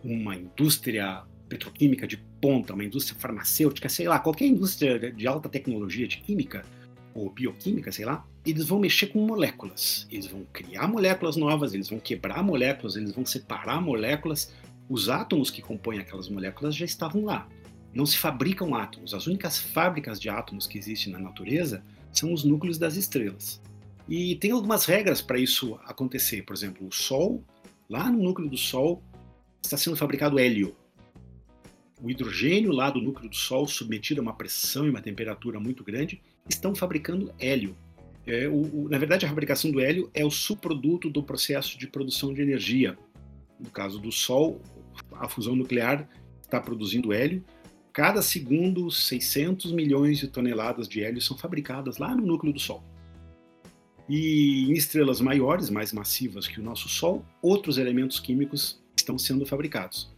[0.05, 6.07] uma indústria petroquímica de ponta, uma indústria farmacêutica, sei lá, qualquer indústria de alta tecnologia
[6.07, 6.65] de química
[7.13, 10.07] ou bioquímica, sei lá, eles vão mexer com moléculas.
[10.11, 14.55] Eles vão criar moléculas novas, eles vão quebrar moléculas, eles vão separar moléculas.
[14.89, 17.49] Os átomos que compõem aquelas moléculas já estavam lá.
[17.93, 19.13] Não se fabricam átomos.
[19.13, 21.83] As únicas fábricas de átomos que existem na natureza
[22.13, 23.61] são os núcleos das estrelas.
[24.09, 26.43] E tem algumas regras para isso acontecer.
[26.43, 27.45] Por exemplo, o Sol,
[27.89, 29.03] lá no núcleo do Sol,
[29.63, 30.75] está sendo fabricado hélio.
[32.03, 35.85] O hidrogênio lá do núcleo do Sol, submetido a uma pressão e uma temperatura muito
[35.85, 37.77] grande, estão fabricando hélio.
[38.27, 41.87] É, o, o, na verdade, a fabricação do hélio é o subproduto do processo de
[41.87, 42.99] produção de energia.
[43.59, 44.61] No caso do Sol,
[45.13, 46.09] a fusão nuclear
[46.43, 47.45] está produzindo hélio.
[47.93, 52.83] Cada segundo, 600 milhões de toneladas de hélio são fabricadas lá no núcleo do Sol.
[54.09, 59.45] E em estrelas maiores, mais massivas que o nosso Sol, outros elementos químicos estão sendo
[59.45, 60.11] fabricados.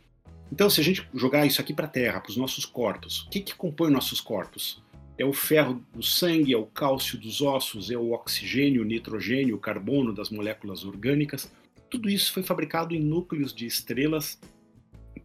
[0.52, 3.30] Então, se a gente jogar isso aqui para a Terra, para os nossos corpos, o
[3.30, 4.82] que, que compõe nossos corpos?
[5.16, 9.56] É o ferro do sangue, é o cálcio dos ossos, é o oxigênio, o nitrogênio,
[9.56, 11.50] o carbono das moléculas orgânicas.
[11.88, 14.38] Tudo isso foi fabricado em núcleos de estrelas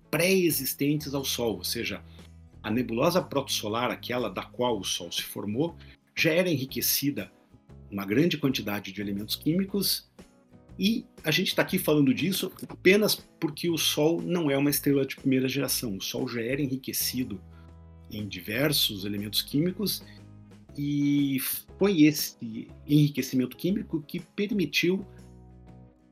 [0.10, 2.02] pré-existentes ao Sol, ou seja,
[2.64, 5.76] a nebulosa protosolar, aquela da qual o Sol se formou,
[6.16, 7.30] já era enriquecida
[7.92, 10.07] uma grande quantidade de elementos químicos
[10.80, 15.06] e a gente está aqui falando disso apenas porque o Sol não é uma estrela
[15.06, 15.98] de primeira geração.
[15.98, 17.42] O Sol já era enriquecido
[18.12, 20.04] em diversos elementos químicos
[20.78, 21.40] e
[21.80, 25.06] foi esse enriquecimento químico que permitiu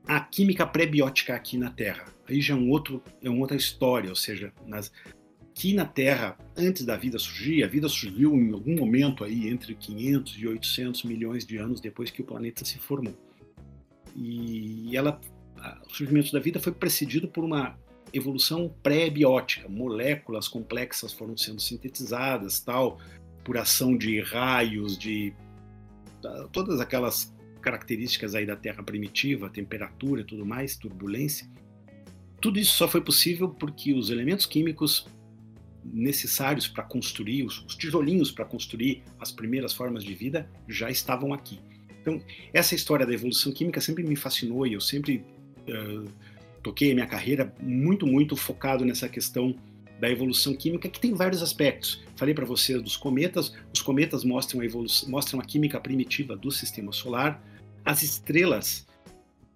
[0.08, 2.06] a química pré-biótica aqui na Terra.
[2.28, 4.91] Aí já é, um outro, é uma outra história, ou seja, nas,
[5.51, 9.75] aqui na Terra, antes da vida surgir, a vida surgiu em algum momento aí entre
[9.75, 13.15] 500 e 800 milhões de anos depois que o planeta se formou.
[14.15, 15.19] E ela,
[15.88, 17.78] o surgimento da vida foi precedido por uma
[18.13, 22.99] evolução pré-biótica, moléculas complexas foram sendo sintetizadas, tal,
[23.43, 25.34] por ação de raios, de
[26.51, 31.49] todas aquelas características aí da Terra primitiva, temperatura tudo mais, turbulência.
[32.39, 35.08] Tudo isso só foi possível porque os elementos químicos
[35.84, 41.60] necessários para construir, os tijolinhos para construir as primeiras formas de vida já estavam aqui.
[42.06, 42.22] Então,
[42.54, 45.26] essa história da evolução química sempre me fascinou e eu sempre
[45.68, 46.08] uh,
[46.62, 49.56] toquei a minha carreira muito, muito focado nessa questão
[50.00, 52.04] da evolução química, que tem vários aspectos.
[52.15, 56.52] Falei para vocês dos cometas, os cometas mostram a, evolução, mostram a química primitiva do
[56.52, 57.41] sistema solar,
[57.84, 58.86] as estrelas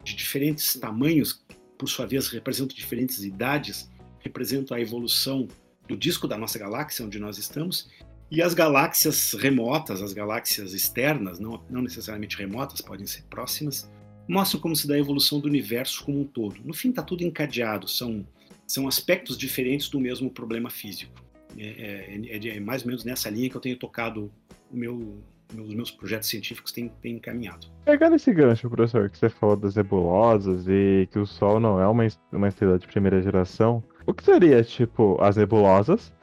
[0.04, 1.46] de diferentes tamanhos,
[1.78, 5.48] por sua vez, representam diferentes idades, representam a evolução
[5.88, 7.90] do disco da nossa galáxia, onde nós estamos,
[8.32, 13.90] e as galáxias remotas, as galáxias externas, não, não necessariamente remotas, podem ser próximas,
[14.28, 16.58] mostram como se dá a evolução do universo como um todo.
[16.64, 18.26] No fim, está tudo encadeado, são,
[18.68, 21.14] são aspectos diferentes do mesmo problema físico.
[21.58, 24.32] É, é, é, é mais ou menos nessa linha que eu tenho tocado
[24.72, 25.18] o meu,
[25.58, 27.68] os meus projetos científicos têm, têm encaminhado.
[27.84, 31.88] Pegando esse gancho, professor, que você falou das nebulosas e que o Sol não é
[31.88, 36.14] uma, uma estrela de primeira geração, o que seria, tipo, as nebulosas?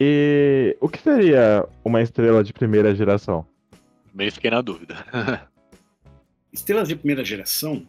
[0.00, 3.46] E o que seria uma estrela de primeira geração?
[4.12, 5.06] Meio fiquei na dúvida.
[6.52, 7.86] Estrelas de primeira geração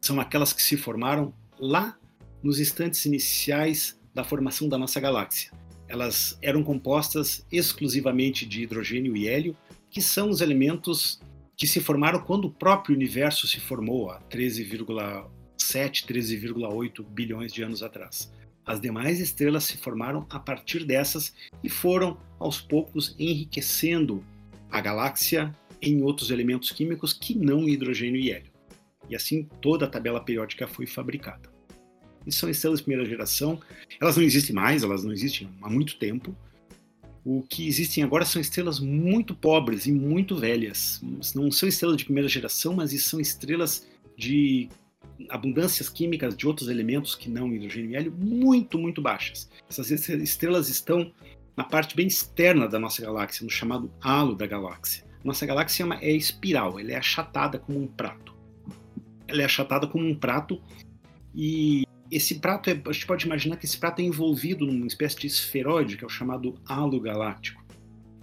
[0.00, 1.96] são aquelas que se formaram lá
[2.42, 5.50] nos instantes iniciais da formação da nossa galáxia.
[5.88, 9.56] Elas eram compostas exclusivamente de hidrogênio e hélio,
[9.90, 11.20] que são os elementos
[11.56, 17.82] que se formaram quando o próprio universo se formou, há 13,7, 13,8 bilhões de anos
[17.82, 18.32] atrás.
[18.66, 24.24] As demais estrelas se formaram a partir dessas e foram, aos poucos, enriquecendo
[24.70, 28.52] a galáxia em outros elementos químicos que não hidrogênio e hélio.
[29.08, 31.52] E assim toda a tabela periódica foi fabricada.
[32.26, 33.60] E são estrelas de primeira geração.
[34.00, 36.34] Elas não existem mais, elas não existem há muito tempo.
[37.22, 41.02] O que existem agora são estrelas muito pobres e muito velhas.
[41.34, 44.68] Não são estrelas de primeira geração, mas são estrelas de
[45.28, 49.48] abundâncias químicas de outros elementos que não hidrogênio e hélio muito, muito baixas.
[49.68, 51.12] Essas estrelas estão
[51.56, 55.04] na parte bem externa da nossa galáxia, no chamado halo da galáxia.
[55.22, 58.34] Nossa galáxia é, é espiral, ela é achatada como um prato.
[59.26, 60.60] Ela é achatada como um prato
[61.34, 65.18] e esse prato, é, a gente pode imaginar que esse prato é envolvido numa espécie
[65.18, 67.64] de esferoide, que é o chamado halo galáctico.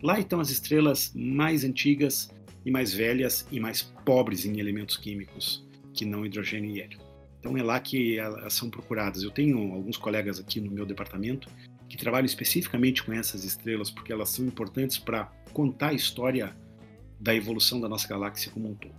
[0.04, 2.30] Lá estão as estrelas mais antigas
[2.65, 6.99] e mais velhas e mais pobres em elementos químicos que não hidrogênio e hélio.
[7.39, 9.23] Então é lá que elas são procuradas.
[9.23, 11.49] Eu tenho alguns colegas aqui no meu departamento
[11.89, 16.56] que trabalham especificamente com essas estrelas porque elas são importantes para contar a história
[17.19, 18.95] da evolução da nossa galáxia como um todo.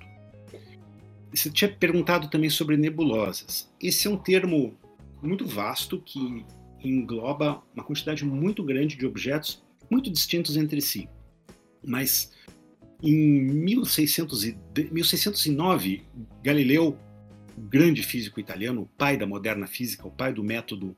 [1.32, 3.72] Você tinha perguntado também sobre nebulosas.
[3.80, 4.76] Esse é um termo
[5.22, 6.44] muito vasto que
[6.84, 11.08] engloba uma quantidade muito grande de objetos muito distintos entre si.
[11.84, 12.32] Mas
[13.02, 14.56] em 1600 e,
[14.90, 16.02] 1609,
[16.42, 16.96] Galileu,
[17.58, 20.96] grande físico italiano, o pai da moderna física, o pai do método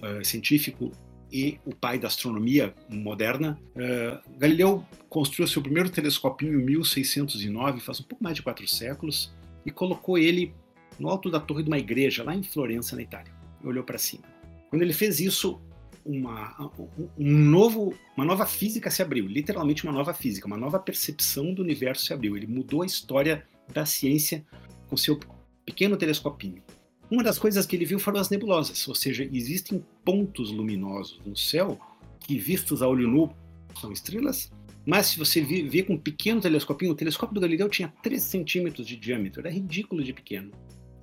[0.00, 0.90] uh, científico
[1.32, 8.00] e o pai da astronomia moderna, uh, Galileu construiu seu primeiro telescopinho em 1609, faz
[8.00, 9.32] um pouco mais de quatro séculos,
[9.64, 10.54] e colocou ele
[10.98, 13.32] no alto da torre de uma igreja lá em Florença, na Itália.
[13.64, 14.22] Olhou para cima.
[14.70, 15.60] Quando ele fez isso,
[16.06, 16.70] uma,
[17.18, 21.62] um novo, uma nova física se abriu, literalmente uma nova física, uma nova percepção do
[21.62, 22.36] universo se abriu.
[22.36, 24.46] Ele mudou a história da ciência
[24.88, 25.18] com seu
[25.64, 26.62] pequeno telescopinho.
[27.10, 31.36] Uma das coisas que ele viu foram as nebulosas, ou seja, existem pontos luminosos no
[31.36, 31.78] céu
[32.20, 33.32] que, vistos a olho nu,
[33.80, 34.50] são estrelas,
[34.84, 38.86] mas se você vê com um pequeno telescopinho, o telescópio do Galileu tinha 3 centímetros
[38.86, 40.52] de diâmetro, era ridículo de pequeno.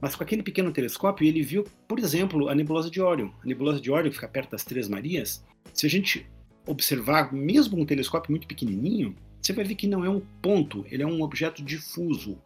[0.04, 3.30] Mas com aquele pequeno telescópio, ele viu, por exemplo, a nebulosa de Órion.
[3.42, 5.46] A nebulosa de Órion fica perto das Três Marias.
[5.74, 6.30] Se a gente
[6.68, 11.04] observar, mesmo um telescópio muito pequenininho, você vai ver que não é um ponto, ele
[11.04, 12.38] é um objeto difuso,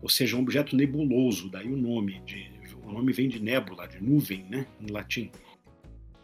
[0.00, 2.22] ou seja, um objeto nebuloso, daí o nome.
[2.24, 2.48] De,
[2.84, 5.28] o nome vem de nébula, de nuvem, né, em latim.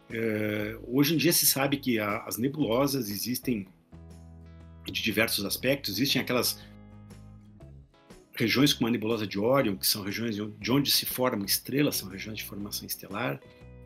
[0.09, 3.67] É, hoje em dia se sabe que a, as nebulosas existem
[4.85, 6.65] de diversos aspectos, existem aquelas
[8.37, 12.09] regiões como a nebulosa de Órion, que são regiões de onde se formam estrelas, são
[12.09, 13.39] regiões de formação estelar.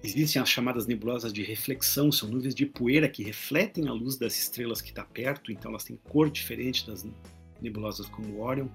[0.03, 4.37] Existem as chamadas nebulosas de reflexão, são nuvens de poeira que refletem a luz das
[4.37, 7.05] estrelas que está perto, então elas têm cor diferente das
[7.61, 8.67] nebulosas como Órion.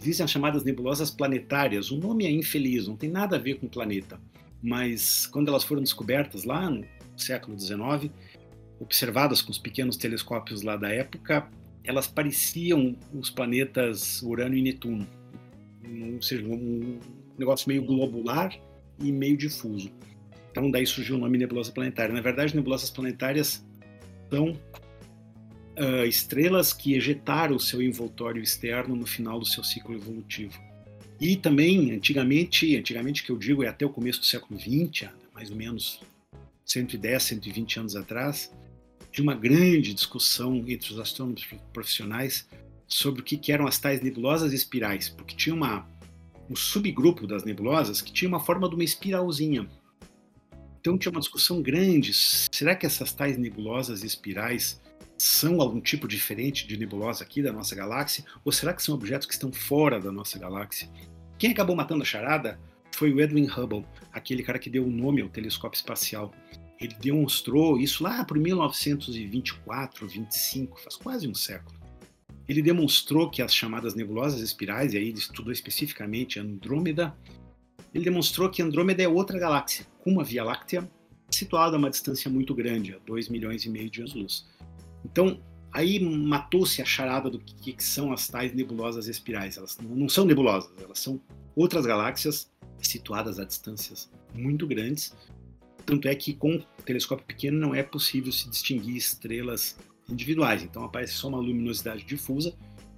[0.00, 3.66] Existem as chamadas nebulosas planetárias, o nome é infeliz, não tem nada a ver com
[3.66, 4.20] planeta,
[4.62, 6.86] mas quando elas foram descobertas lá no
[7.16, 8.12] século XIX,
[8.78, 11.50] observadas com os pequenos telescópios lá da época,
[11.82, 15.17] elas pareciam os planetas Urano e Netuno
[16.14, 16.98] ou seja, um
[17.38, 18.54] negócio meio globular
[18.98, 19.90] e meio difuso.
[20.50, 22.14] Então daí surgiu o nome nebulosa planetária.
[22.14, 23.64] Na verdade, nebulosas planetárias
[24.30, 30.60] são uh, estrelas que ejetaram o seu envoltório externo no final do seu ciclo evolutivo.
[31.20, 35.50] E também, antigamente, antigamente que eu digo é até o começo do século XX, mais
[35.50, 36.00] ou menos
[36.64, 38.52] 110, 120 anos atrás,
[39.10, 42.46] de uma grande discussão entre os astrônomos profissionais
[42.88, 45.86] sobre o que eram as tais nebulosas espirais, porque tinha uma,
[46.48, 49.68] um subgrupo das nebulosas que tinha uma forma de uma espiralzinha.
[50.80, 54.80] Então tinha uma discussão grande: será que essas tais nebulosas espirais
[55.18, 58.24] são algum tipo diferente de nebulosa aqui da nossa galáxia?
[58.42, 60.88] Ou será que são objetos que estão fora da nossa galáxia?
[61.38, 62.58] Quem acabou matando a charada
[62.92, 66.32] foi o Edwin Hubble, aquele cara que deu o nome ao telescópio espacial.
[66.80, 71.77] Ele demonstrou isso lá por 1924, 25, faz quase um século
[72.48, 77.14] ele demonstrou que as chamadas nebulosas espirais, e aí ele estudou especificamente Andrômeda,
[77.94, 80.90] ele demonstrou que Andrômeda é outra galáxia, com uma Via Láctea
[81.30, 84.46] situada a uma distância muito grande, a 2 milhões e meio de anos-luz.
[85.04, 85.40] Então,
[85.72, 89.58] aí matou-se a charada do que, que, são as tais nebulosas espirais.
[89.58, 91.20] Elas não são nebulosas, elas são
[91.54, 95.14] outras galáxias situadas a distâncias muito grandes.
[95.84, 99.76] Tanto é que com um telescópio pequeno não é possível se distinguir estrelas
[100.08, 100.62] individuais.
[100.62, 102.54] Então aparece só uma luminosidade difusa,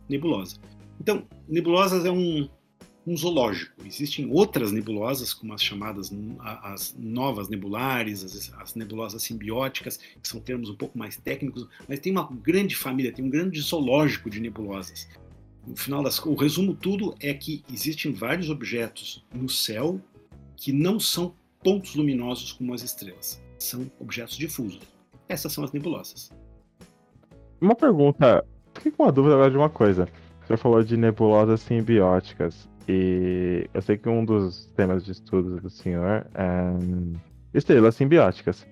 [0.09, 0.57] nebulosa.
[1.01, 2.49] Então, nebulosas é um,
[3.07, 3.73] um zoológico.
[3.87, 10.41] Existem outras nebulosas, como as chamadas as novas nebulares, as, as, nebulosas simbióticas, que são
[10.41, 14.41] termos um pouco mais técnicos, mas tem uma grande família, tem um grande zoológico de
[14.41, 15.09] nebulosas.
[15.67, 20.01] No final das o resumo tudo é que existem vários objetos no céu
[20.57, 24.81] que não são pontos luminosos como as estrelas, são objetos difusos.
[25.29, 26.31] Essas são as nebulosas.
[27.61, 28.45] Uma pergunta.
[28.75, 30.09] Fiquei com uma dúvida agora de uma coisa.
[30.47, 32.69] Você falou de nebulosas simbióticas.
[32.89, 37.19] E eu sei que um dos temas de estudos do senhor é
[37.55, 38.67] estrelas simbióticas.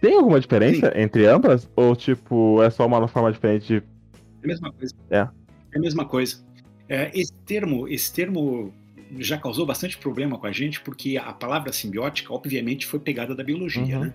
[0.00, 1.00] Tem alguma diferença Sim.
[1.00, 1.70] entre ambas?
[1.76, 3.76] Ou, tipo, é só uma forma diferente de.
[3.76, 4.94] É a mesma coisa.
[5.10, 5.18] É.
[5.18, 6.44] É a mesma coisa.
[6.88, 8.72] É, esse, termo, esse termo
[9.18, 13.42] já causou bastante problema com a gente, porque a palavra simbiótica, obviamente, foi pegada da
[13.42, 14.04] biologia, uhum.
[14.04, 14.14] né?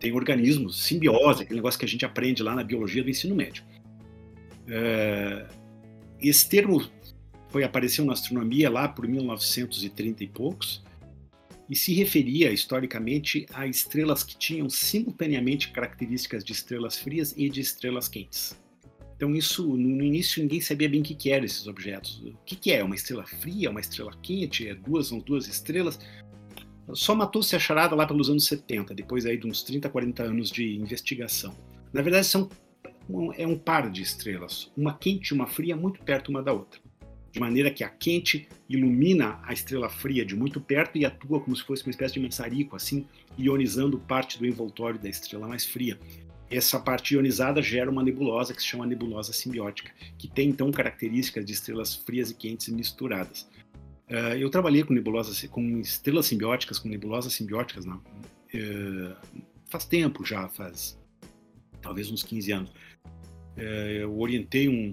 [0.00, 3.62] Tem organismos, simbiose, aquele negócio que a gente aprende lá na biologia do ensino médio.
[4.66, 5.46] É,
[6.20, 6.90] esse termo
[7.48, 10.82] foi apareceu na astronomia lá por 1930 e poucos
[11.68, 17.60] e se referia historicamente a estrelas que tinham simultaneamente características de estrelas frias e de
[17.60, 18.58] estrelas quentes.
[19.16, 22.22] Então isso no início ninguém sabia bem o que, que eram esses objetos.
[22.24, 22.82] O que, que é?
[22.82, 24.66] Uma estrela fria, uma estrela quente?
[24.66, 25.98] É duas são duas estrelas?
[26.92, 30.50] Só matou-se a charada lá pelos anos 70, depois aí de uns 30, 40 anos
[30.50, 31.54] de investigação.
[31.92, 32.48] Na verdade, são,
[33.36, 36.80] é um par de estrelas, uma quente e uma fria muito perto uma da outra.
[37.32, 41.54] de maneira que a quente ilumina a estrela fria de muito perto e atua como
[41.54, 43.06] se fosse uma espécie de maçarico, assim,
[43.38, 45.98] ionizando parte do envoltório da estrela mais fria.
[46.50, 51.44] Essa parte ionizada gera uma nebulosa que se chama nebulosa simbiótica, que tem então características
[51.44, 53.48] de estrelas frias e quentes misturadas.
[54.10, 59.16] Uh, eu trabalhei com nebulosas, com estrelas simbióticas, com nebulosas simbióticas, não, uh,
[59.66, 60.98] faz tempo já, faz
[61.80, 62.70] talvez uns 15 anos.
[63.56, 63.60] Uh,
[64.00, 64.92] eu orientei um,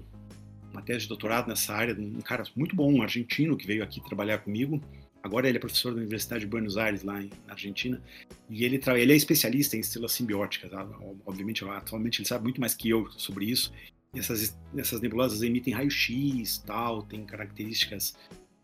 [0.72, 4.00] uma tese de doutorado nessa área, um cara muito bom, um argentino que veio aqui
[4.04, 4.80] trabalhar comigo.
[5.20, 8.00] Agora ele é professor da Universidade de Buenos Aires, lá na Argentina,
[8.48, 10.70] e ele, ele é especialista em estrelas simbióticas.
[10.70, 10.88] Tá?
[11.26, 13.72] Obviamente, atualmente ele sabe muito mais que eu sobre isso.
[14.14, 18.16] Essas, essas nebulosas emitem raio-x, tal, tem características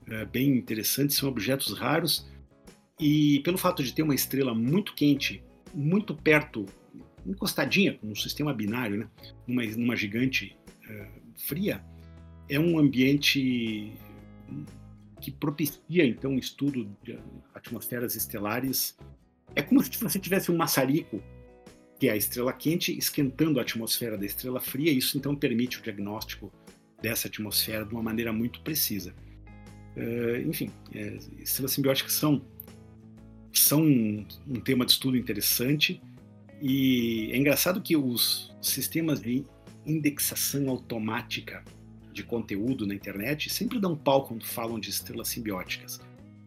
[0.09, 2.29] uh, bem interessantes, são objetos raros.
[2.99, 5.43] E pelo fato de ter uma estrela muito quente,
[5.75, 6.67] muito perto,
[7.27, 9.09] encostadinha, no sistema binário, né?
[9.47, 10.57] numa, numa gigante
[10.89, 11.85] uh, fria,
[12.49, 13.93] é um ambiente
[15.21, 17.19] que propicia então o estudo de
[17.55, 18.97] atmosferas estelares.
[19.57, 21.23] É como se você tivesse um maçarico,
[21.99, 24.93] que é a estrela quente, esquentando a atmosfera da estrela fria.
[24.93, 26.53] Isso então permite o diagnóstico
[27.01, 29.15] dessa atmosfera de uma maneira muito precisa.
[29.97, 32.43] Uh, enfim, é, estrelas simbióticas são
[33.53, 36.03] são um, um tema de estudo interessante
[36.61, 39.45] e é engraçado que os sistemas de
[39.87, 41.63] indexação automática
[42.13, 46.01] de conteúdo na internet sempre dão pau quando falam de estrelas simbióticas.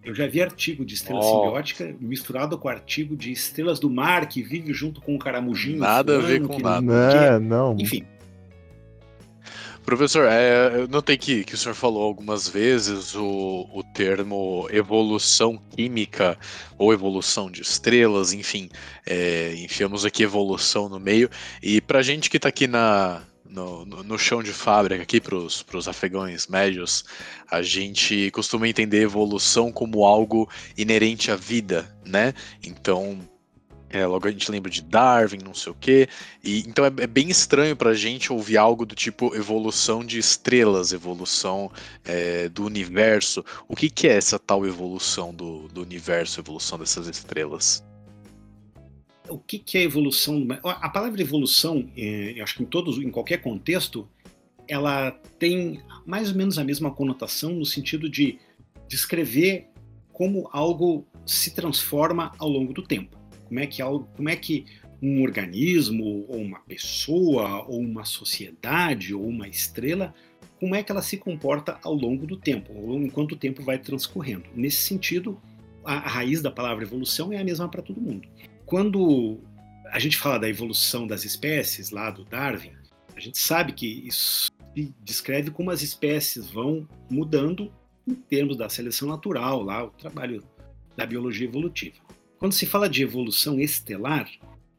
[0.04, 1.24] Eu já vi artigo de estrela oh.
[1.24, 5.80] simbiótica misturado com artigo de estrelas do mar que vive junto com o caramujinho.
[5.80, 6.82] Nada a ver com nada.
[6.82, 7.76] Não, é, não.
[7.78, 8.06] Enfim.
[9.88, 15.58] Professor, é, eu notei que, que o senhor falou algumas vezes o, o termo evolução
[15.58, 16.38] química
[16.78, 18.70] ou evolução de estrelas, enfim,
[19.06, 21.30] é, enfiamos aqui evolução no meio.
[21.64, 25.88] E para gente que está aqui na, no, no, chão de fábrica aqui para os
[25.88, 27.06] afegãos médios,
[27.50, 32.34] a gente costuma entender evolução como algo inerente à vida, né?
[32.62, 33.18] Então,
[33.90, 36.10] é, logo a gente lembra de Darwin, não sei o quê.
[36.44, 40.20] E, então é, é bem estranho para a gente ouvir algo do tipo evolução de
[40.20, 41.72] estrelas, evolução
[42.04, 43.44] é, do universo.
[43.68, 47.84] O que, que é essa tal evolução do, do universo, evolução dessas estrelas?
[49.30, 50.48] o que, que é evolução?
[50.64, 54.08] A palavra evolução, é, eu acho que em todos, em qualquer contexto,
[54.68, 58.40] ela tem mais ou menos a mesma conotação no sentido de
[58.88, 59.68] descrever
[60.12, 63.17] como algo se transforma ao longo do tempo.
[63.48, 64.66] Como é que algo, como é que
[65.02, 70.14] um organismo ou uma pessoa ou uma sociedade ou uma estrela,
[70.60, 74.46] como é que ela se comporta ao longo do tempo, enquanto o tempo vai transcorrendo.
[74.56, 75.40] Nesse sentido,
[75.86, 78.28] a, a raiz da palavra evolução é a mesma para todo mundo
[78.68, 79.40] quando
[79.92, 82.74] a gente fala da evolução das espécies lá do Darwin,
[83.16, 84.52] a gente sabe que isso
[85.02, 87.74] descreve como as espécies vão mudando
[88.06, 90.44] em termos da seleção natural, lá o trabalho
[90.96, 91.96] da biologia evolutiva.
[92.40, 94.30] Quando se fala de evolução estelar,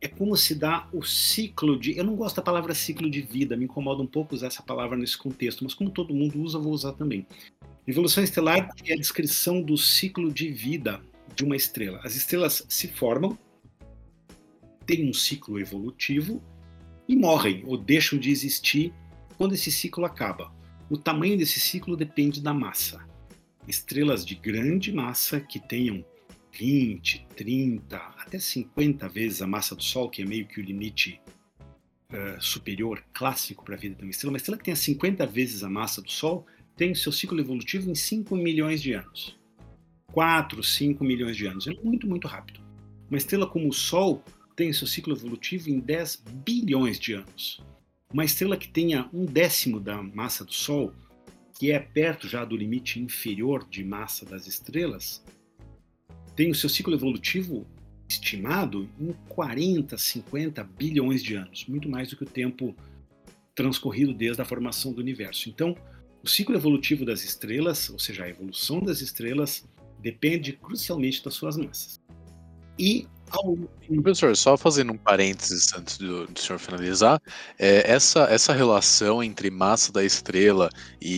[0.00, 1.96] é como se dá o ciclo de.
[1.96, 4.96] Eu não gosto da palavra ciclo de vida, me incomoda um pouco usar essa palavra
[4.96, 7.26] nesse contexto, mas como todo mundo usa, vou usar também.
[7.86, 11.00] Evolução estelar é a descrição do ciclo de vida
[11.34, 12.00] de uma estrela.
[12.04, 13.36] As estrelas se formam,
[14.86, 16.40] têm um ciclo evolutivo
[17.08, 18.92] e morrem ou deixam de existir
[19.36, 20.52] quando esse ciclo acaba.
[20.88, 23.04] O tamanho desse ciclo depende da massa.
[23.66, 26.04] Estrelas de grande massa que tenham
[26.58, 31.20] 20, 30, até 50 vezes a massa do Sol, que é meio que o limite
[32.12, 35.62] uh, superior clássico para a vida de uma estrela, uma estrela que tenha 50 vezes
[35.62, 36.44] a massa do Sol
[36.76, 39.38] tem seu ciclo evolutivo em 5 milhões de anos.
[40.12, 41.68] 4, 5 milhões de anos.
[41.68, 42.60] É muito, muito rápido.
[43.08, 44.24] Uma estrela como o Sol
[44.56, 47.62] tem seu ciclo evolutivo em 10 bilhões de anos.
[48.12, 50.92] Uma estrela que tenha um décimo da massa do Sol,
[51.56, 55.22] que é perto já do limite inferior de massa das estrelas,
[56.38, 57.66] tem o seu ciclo evolutivo
[58.08, 62.76] estimado em 40, 50 bilhões de anos, muito mais do que o tempo
[63.56, 65.48] transcorrido desde a formação do universo.
[65.48, 65.76] Então,
[66.22, 69.68] o ciclo evolutivo das estrelas, ou seja, a evolução das estrelas,
[69.98, 72.00] depende crucialmente das suas massas.
[72.78, 73.08] E.
[74.02, 77.20] Professor, só fazendo um parênteses antes do, do senhor finalizar,
[77.58, 80.68] é, essa, essa relação entre massa da estrela
[81.00, 81.12] e,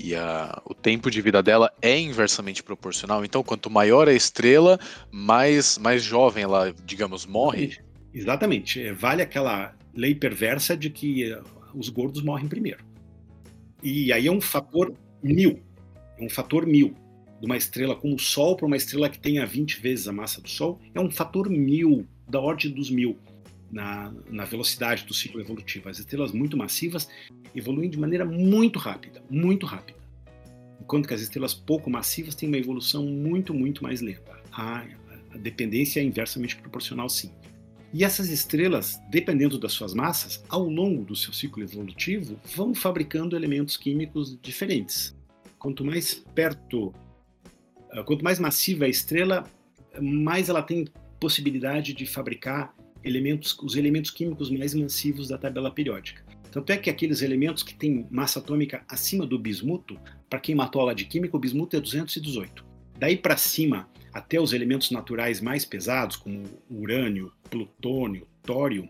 [0.00, 3.24] e, e a, o tempo de vida dela é inversamente proporcional.
[3.24, 4.78] Então, quanto maior a estrela,
[5.10, 7.78] mais, mais jovem ela, digamos, morre?
[8.12, 8.82] Exatamente.
[8.82, 11.40] É, vale aquela lei perversa de que eh,
[11.74, 12.84] os gordos morrem primeiro.
[13.82, 15.60] E aí é um fator mil.
[16.18, 16.94] É um fator mil
[17.40, 20.40] de uma estrela como o Sol para uma estrela que tenha 20 vezes a massa
[20.40, 23.18] do Sol é um fator mil, da ordem dos mil,
[23.70, 25.88] na, na velocidade do ciclo evolutivo.
[25.88, 27.08] As estrelas muito massivas
[27.54, 29.98] evoluem de maneira muito rápida, muito rápida.
[30.80, 34.40] enquanto que as estrelas pouco massivas têm uma evolução muito, muito mais lenta.
[34.52, 34.86] A,
[35.32, 37.30] a dependência é inversamente proporcional, sim.
[37.92, 43.36] E essas estrelas, dependendo das suas massas, ao longo do seu ciclo evolutivo, vão fabricando
[43.36, 45.16] elementos químicos diferentes.
[45.58, 46.92] Quanto mais perto,
[48.04, 49.44] quanto mais massiva a estrela,
[50.00, 50.86] mais ela tem
[51.18, 56.24] possibilidade de fabricar elementos, os elementos químicos mais massivos da tabela periódica.
[56.50, 60.80] Tanto é que aqueles elementos que têm massa atômica acima do bismuto, para quem matou
[60.80, 62.64] aula de química, o bismuto é 218.
[62.98, 68.88] Daí para cima, até os elementos naturais mais pesados, como urânio, plutônio, tório,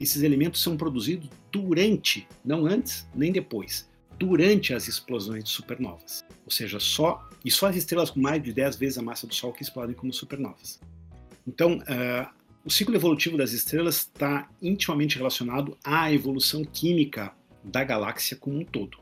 [0.00, 3.88] esses elementos são produzidos durante, não antes nem depois,
[4.22, 6.24] durante as explosões de supernovas.
[6.44, 9.34] Ou seja, só e só as estrelas com mais de 10 vezes a massa do
[9.34, 10.80] Sol que explodem como supernovas.
[11.46, 12.30] Então, uh,
[12.64, 17.32] o ciclo evolutivo das estrelas está intimamente relacionado à evolução química
[17.64, 18.98] da galáxia como um todo.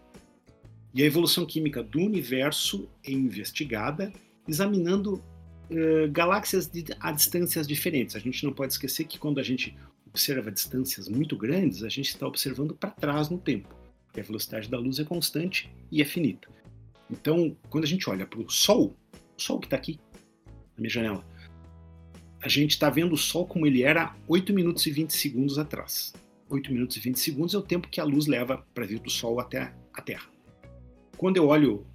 [0.94, 4.10] E a evolução química do universo é investigada
[4.48, 5.22] examinando
[5.70, 8.16] uh, galáxias de, a distâncias diferentes.
[8.16, 12.08] A gente não pode esquecer que quando a gente observa distâncias muito grandes, a gente
[12.08, 13.68] está observando para trás no tempo,
[14.10, 16.48] porque a velocidade da luz é constante e é finita.
[17.08, 19.98] Então, quando a gente olha para o Sol, o Sol que está aqui
[20.76, 21.24] na minha janela,
[22.42, 26.12] a gente está vendo o Sol como ele era 8 minutos e 20 segundos atrás.
[26.48, 29.10] 8 minutos e 20 segundos é o tempo que a luz leva para vir do
[29.10, 30.28] Sol até a Terra.
[31.16, 31.86] Quando eu olho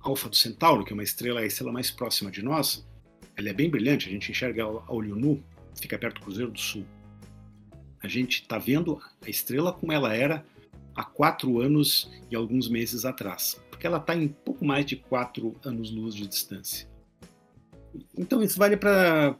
[0.00, 2.86] Alfa do Centauro, que é uma estrela, a estrela mais próxima de nós,
[3.36, 5.42] ela é bem brilhante, a gente enxerga a olho nu,
[5.74, 6.84] fica perto do Cruzeiro do Sul.
[8.00, 10.44] A gente está vendo a estrela como ela era
[10.98, 15.54] há quatro anos e alguns meses atrás, porque ela está em pouco mais de quatro
[15.64, 16.88] anos-luz de distância.
[18.16, 19.36] Então isso vale para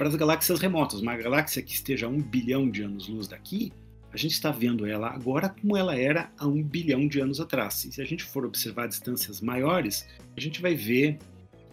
[0.00, 1.00] as galáxias remotas.
[1.00, 3.74] Uma galáxia que esteja a um bilhão de anos-luz daqui,
[4.10, 7.84] a gente está vendo ela agora como ela era há um bilhão de anos atrás.
[7.84, 11.18] E se a gente for observar distâncias maiores, a gente vai ver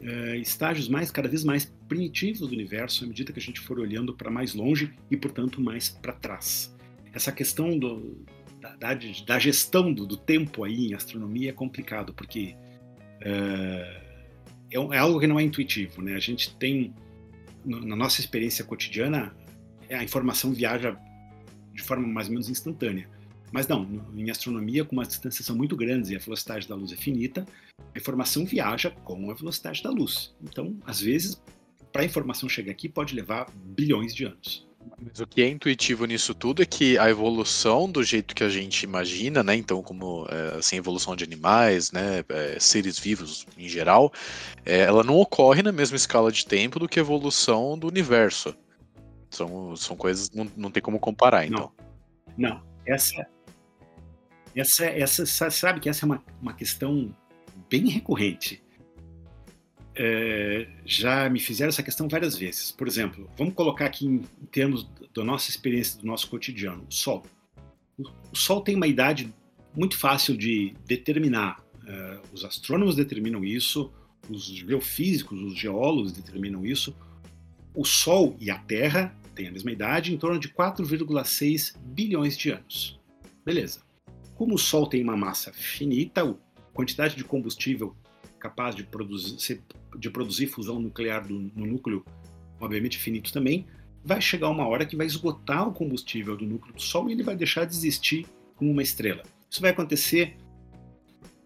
[0.02, 3.80] uh, estágios mais cada vez mais primitivos do universo à medida que a gente for
[3.80, 6.76] olhando para mais longe e, portanto, mais para trás.
[7.14, 8.26] Essa questão do,
[8.72, 8.96] da,
[9.26, 12.56] da, gestão do, do, tempo aí em astronomia é complicado, porque
[13.22, 14.04] uh,
[14.72, 16.02] é, é, algo que não é intuitivo.
[16.02, 16.16] Né?
[16.16, 16.94] A gente tem,
[17.66, 19.36] no, na nossa experiência cotidiana,
[19.90, 20.98] a informação viaja
[21.74, 23.10] de forma mais ou menos instantânea.
[23.52, 26.92] Mas não, em astronomia, como as distâncias são muito grandes e a velocidade da luz
[26.92, 27.46] é finita,
[27.94, 30.34] a informação viaja com a velocidade da luz.
[30.42, 31.40] Então, às vezes,
[31.92, 34.68] para a informação chegar aqui, pode levar bilhões de anos.
[35.00, 38.50] Mas o que é intuitivo nisso tudo é que a evolução do jeito que a
[38.50, 39.56] gente imagina, né?
[39.56, 42.24] Então, como é, assim, evolução de animais, né?
[42.30, 44.12] É, seres vivos em geral,
[44.66, 48.56] é, ela não ocorre na mesma escala de tempo do que a evolução do universo.
[49.30, 51.72] São, são coisas não, não tem como comparar, então.
[52.38, 52.64] Não, não.
[52.86, 53.26] Essa,
[54.56, 57.14] essa, essa, sabe que essa é uma, uma questão
[57.70, 58.63] bem recorrente.
[59.96, 62.72] É, já me fizeram essa questão várias vezes.
[62.72, 64.20] Por exemplo, vamos colocar aqui em,
[64.52, 67.24] termos da nossa experiência, do nosso cotidiano, o Sol.
[67.98, 69.34] O, o Sol tem uma idade
[69.76, 71.64] muito fácil de determinar.
[71.84, 73.92] Uh, os astrônomos determinam isso,
[74.30, 76.96] os geofísicos, os geólogos determinam isso.
[77.76, 82.52] O Sol e a Terra têm a mesma idade, em torno de 4,6 bilhões de
[82.52, 83.00] anos.
[83.46, 83.82] Beleza.
[84.36, 86.36] Como o Sol tem uma massa finita, a
[86.74, 87.96] quantidade de combustível
[88.40, 89.62] capaz de produzir,
[89.98, 92.06] de produzir fusão nuclear do, no núcleo,
[92.60, 93.66] obviamente finito também,
[94.04, 97.24] vai chegar uma hora que vai esgotar o combustível do núcleo do Sol e ele
[97.24, 98.26] vai deixar de existir
[98.56, 99.24] como uma estrela.
[99.50, 100.36] Isso vai acontecer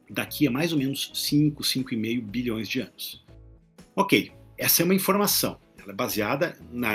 [0.09, 3.25] daqui a mais ou menos 5, 5,5 bilhões de anos.
[3.95, 5.59] Ok, essa é uma informação.
[5.77, 6.93] Ela é baseada na,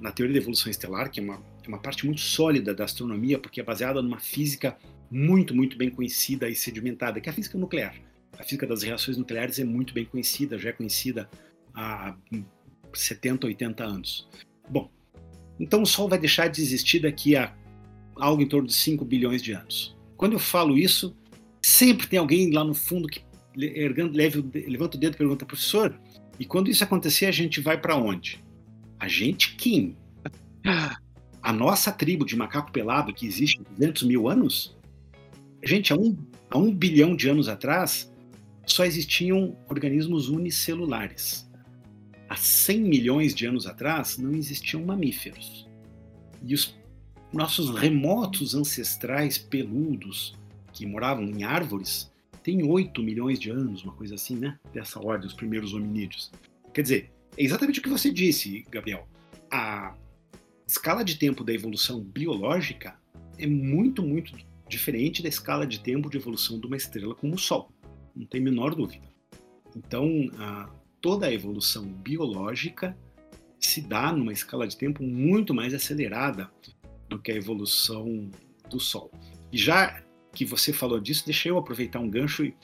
[0.00, 3.38] na teoria da evolução estelar, que é uma, é uma parte muito sólida da astronomia,
[3.38, 4.76] porque é baseada numa física
[5.10, 7.94] muito, muito bem conhecida e sedimentada, que é a física nuclear.
[8.42, 11.30] A física das reações nucleares é muito bem conhecida, já é conhecida
[11.72, 12.16] há
[12.92, 14.28] 70, 80 anos.
[14.68, 14.90] Bom,
[15.60, 17.54] então o Sol vai deixar de existir daqui a
[18.16, 19.96] algo em torno de 5 bilhões de anos.
[20.16, 21.16] Quando eu falo isso,
[21.64, 23.22] sempre tem alguém lá no fundo que
[23.56, 25.96] ergando, leve, levanta o dedo e pergunta, professor,
[26.36, 28.42] e quando isso acontecer, a gente vai para onde?
[28.98, 29.96] A gente quem?
[31.40, 34.76] A nossa tribo de macaco pelado que existe há 200 mil anos?
[35.62, 36.16] Gente, há um,
[36.50, 38.11] há um bilhão de anos atrás,
[38.66, 41.48] só existiam organismos unicelulares.
[42.28, 45.68] Há 100 milhões de anos atrás, não existiam mamíferos.
[46.42, 46.74] E os
[47.32, 50.38] nossos remotos ancestrais peludos,
[50.72, 52.10] que moravam em árvores,
[52.42, 54.58] têm 8 milhões de anos, uma coisa assim, né?
[54.72, 56.32] Dessa ordem, os primeiros hominídeos.
[56.72, 59.06] Quer dizer, é exatamente o que você disse, Gabriel.
[59.50, 59.94] A
[60.66, 62.98] escala de tempo da evolução biológica
[63.38, 64.34] é muito, muito
[64.68, 67.70] diferente da escala de tempo de evolução de uma estrela como o Sol.
[68.14, 69.08] Não tem menor dúvida.
[69.76, 72.96] Então, a, toda a evolução biológica
[73.58, 76.50] se dá numa escala de tempo muito mais acelerada
[77.08, 78.30] do que a evolução
[78.68, 79.10] do Sol.
[79.50, 80.02] E já
[80.34, 82.56] que você falou disso, deixa eu aproveitar um gancho e,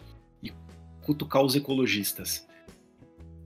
[0.42, 0.52] e
[1.02, 2.46] cutucar os ecologistas.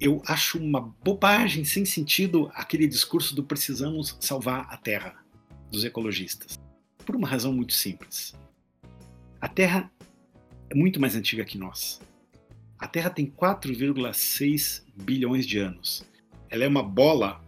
[0.01, 5.25] Eu acho uma bobagem, sem sentido, aquele discurso do precisamos salvar a Terra,
[5.71, 6.59] dos ecologistas.
[7.05, 8.35] Por uma razão muito simples.
[9.41, 9.91] A Terra
[10.73, 12.01] é muito mais antiga que nós.
[12.79, 16.03] A Terra tem 4,6 bilhões de anos.
[16.49, 17.45] Ela é uma bola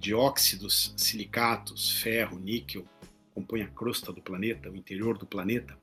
[0.00, 2.84] de óxidos, silicatos, ferro, níquel,
[3.32, 5.78] compõe a crosta do planeta, o interior do planeta.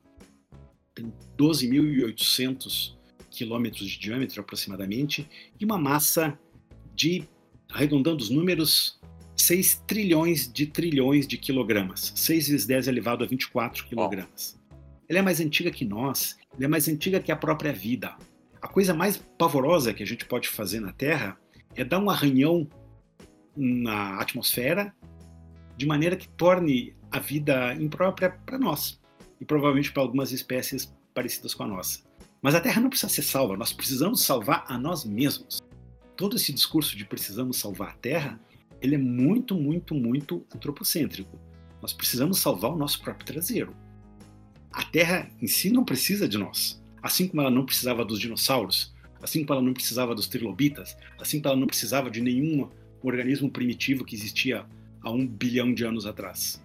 [0.94, 2.94] Tem 12.800
[3.30, 5.26] quilômetros de diâmetro aproximadamente
[5.58, 6.38] e uma massa
[6.94, 7.26] de,
[7.70, 9.00] arredondando os números,
[9.34, 12.12] 6 trilhões de trilhões de quilogramas.
[12.14, 14.60] 6 vezes 10 elevado a 24 quilogramas.
[15.08, 18.14] Ela é mais antiga que nós, ela é mais antiga que a própria vida.
[18.60, 21.38] A coisa mais pavorosa que a gente pode fazer na Terra
[21.74, 22.68] é dar um arranhão
[23.56, 24.94] na atmosfera
[25.76, 29.00] de maneira que torne a vida imprópria para nós
[29.40, 32.00] e provavelmente para algumas espécies parecidas com a nossa.
[32.40, 35.60] Mas a Terra não precisa ser salva, nós precisamos salvar a nós mesmos.
[36.16, 38.40] Todo esse discurso de precisamos salvar a Terra,
[38.80, 41.38] ele é muito, muito, muito antropocêntrico.
[41.80, 43.74] Nós precisamos salvar o nosso próprio traseiro.
[44.72, 46.82] A Terra em si não precisa de nós.
[47.02, 51.40] Assim como ela não precisava dos dinossauros, assim como ela não precisava dos trilobitas, assim
[51.40, 52.68] como ela não precisava de nenhum
[53.02, 54.64] organismo primitivo que existia
[55.02, 56.62] há um bilhão de anos atrás.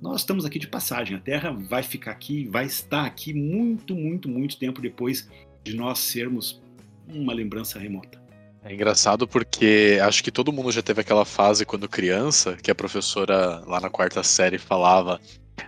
[0.00, 4.28] Nós estamos aqui de passagem, a Terra vai ficar aqui, vai estar aqui muito, muito,
[4.28, 5.28] muito tempo depois
[5.62, 6.62] de nós sermos
[7.06, 8.18] uma lembrança remota.
[8.62, 12.74] É engraçado porque acho que todo mundo já teve aquela fase quando criança que a
[12.74, 15.20] professora lá na quarta série falava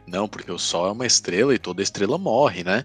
[0.06, 2.84] não, porque o Sol é uma estrela e toda estrela morre, né?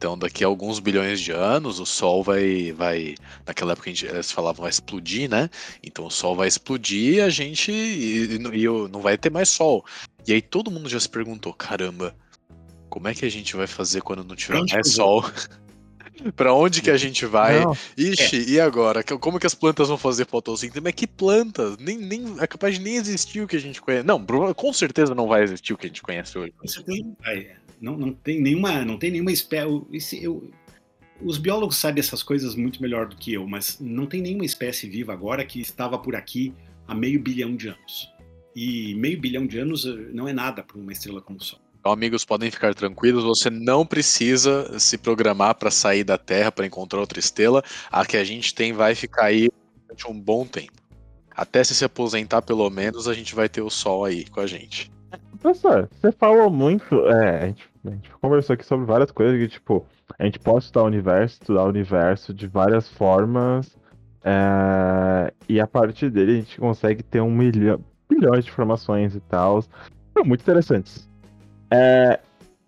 [0.00, 2.72] Então, daqui a alguns bilhões de anos, o Sol vai.
[2.72, 3.14] vai
[3.46, 5.50] naquela época a gente, eles falavam vai explodir, né?
[5.82, 7.70] Então o Sol vai explodir e a gente.
[7.70, 9.84] E, e, e não vai ter mais Sol.
[10.26, 12.16] E aí todo mundo já se perguntou: caramba,
[12.88, 15.22] como é que a gente vai fazer quando não tiver mais Sol?
[16.36, 17.64] Pra onde que a gente vai?
[17.64, 17.76] Não.
[17.96, 18.50] Ixi, é.
[18.50, 19.02] e agora?
[19.02, 20.80] Como que as plantas vão fazer fotossíntese?
[20.80, 21.76] Mas que plantas?
[21.78, 24.06] Nem, nem, é capaz de nem existir o que a gente conhece.
[24.06, 26.52] Não, com certeza não vai existir o que a gente conhece hoje.
[26.66, 27.02] Certeza
[27.80, 30.22] não não, tem nenhuma, não tem nenhuma espécie.
[30.22, 30.50] Eu,
[31.22, 34.88] os biólogos sabem essas coisas muito melhor do que eu, mas não tem nenhuma espécie
[34.88, 36.54] viva agora que estava por aqui
[36.86, 38.12] há meio bilhão de anos.
[38.54, 41.60] E meio bilhão de anos eh, não é nada para uma estrela como o Sol.
[41.80, 46.66] Então, amigos, podem ficar tranquilos, você não precisa se programar para sair da Terra para
[46.66, 47.62] encontrar outra estrela.
[47.90, 49.48] A que a gente tem vai ficar aí
[49.86, 50.74] durante um bom tempo.
[51.34, 54.46] Até se se aposentar, pelo menos, a gente vai ter o Sol aí com a
[54.46, 54.92] gente.
[55.40, 56.94] Professor, você falou muito.
[57.08, 59.86] É, a gente, a gente conversou aqui sobre várias coisas que, tipo,
[60.18, 63.74] a gente pode estudar o universo, estudar o universo de várias formas.
[64.22, 69.64] É, e a partir dele a gente consegue ter um milhão, de informações e tal.
[70.26, 71.09] Muito interessantes.
[71.70, 72.18] É,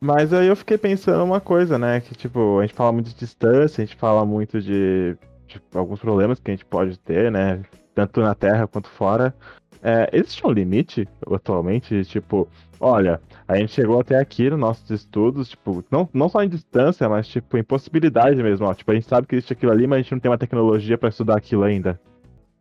[0.00, 2.00] mas aí eu fiquei pensando uma coisa, né?
[2.00, 6.00] Que, tipo, a gente fala muito de distância, a gente fala muito de, de alguns
[6.00, 7.62] problemas que a gente pode ter, né?
[7.94, 9.34] Tanto na Terra quanto fora.
[9.80, 12.04] É, existe um limite atualmente?
[12.04, 12.48] Tipo,
[12.80, 17.08] olha, a gente chegou até aqui nos nossos estudos, tipo, não, não só em distância,
[17.08, 18.66] mas tipo, em possibilidade mesmo.
[18.66, 20.38] Ó, tipo, a gente sabe que existe aquilo ali, mas a gente não tem uma
[20.38, 22.00] tecnologia para estudar aquilo ainda.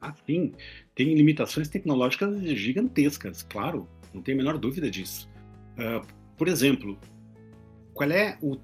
[0.01, 0.53] Ah, sim.
[0.95, 3.87] Tem limitações tecnológicas gigantescas, claro.
[4.13, 5.29] Não tem a menor dúvida disso.
[5.77, 6.05] Uh,
[6.41, 6.97] por exemplo,
[7.93, 8.57] qual é, o,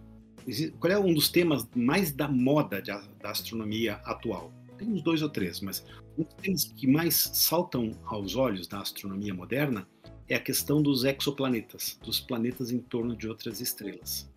[0.79, 4.51] qual é um dos temas mais da moda da astronomia atual?
[4.79, 5.85] Tem uns dois ou três, mas
[6.17, 9.87] um dos temas que mais saltam aos olhos da astronomia moderna
[10.27, 14.27] é a questão dos exoplanetas, dos planetas em torno de outras estrelas.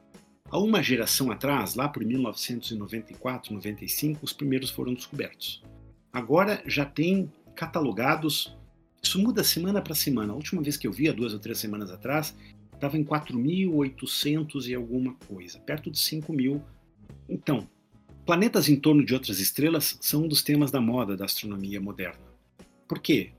[0.51, 5.63] Há uma geração atrás, lá por 1994, 95, os primeiros foram descobertos.
[6.13, 8.55] Agora já tem catalogados,
[9.03, 10.35] isso muda semana para semana.
[10.35, 12.37] A última vez que eu vi, há duas ou três semanas atrás,
[12.81, 16.63] estava em 4.800 e alguma coisa, perto de 5 mil.
[17.29, 17.69] Então,
[18.31, 22.21] Planetas em torno de outras estrelas são um dos temas da moda da astronomia moderna.
[22.87, 23.33] Por quê?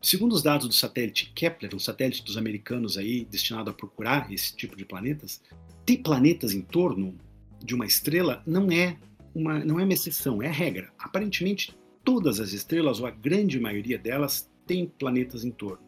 [0.00, 4.56] Segundo os dados do satélite Kepler, um satélite dos americanos aí destinado a procurar esse
[4.56, 5.42] tipo de planetas,
[5.84, 7.18] ter planetas em torno
[7.62, 8.96] de uma estrela não é
[9.34, 10.90] uma, não é uma exceção, é a regra.
[10.98, 15.84] Aparentemente, todas as estrelas, ou a grande maioria delas, têm planetas em torno.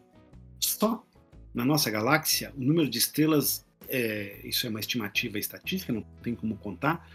[0.59, 1.03] Só
[1.53, 6.33] na nossa galáxia, o número de estrelas, é, isso é uma estimativa estatística, não tem
[6.33, 7.07] como contar,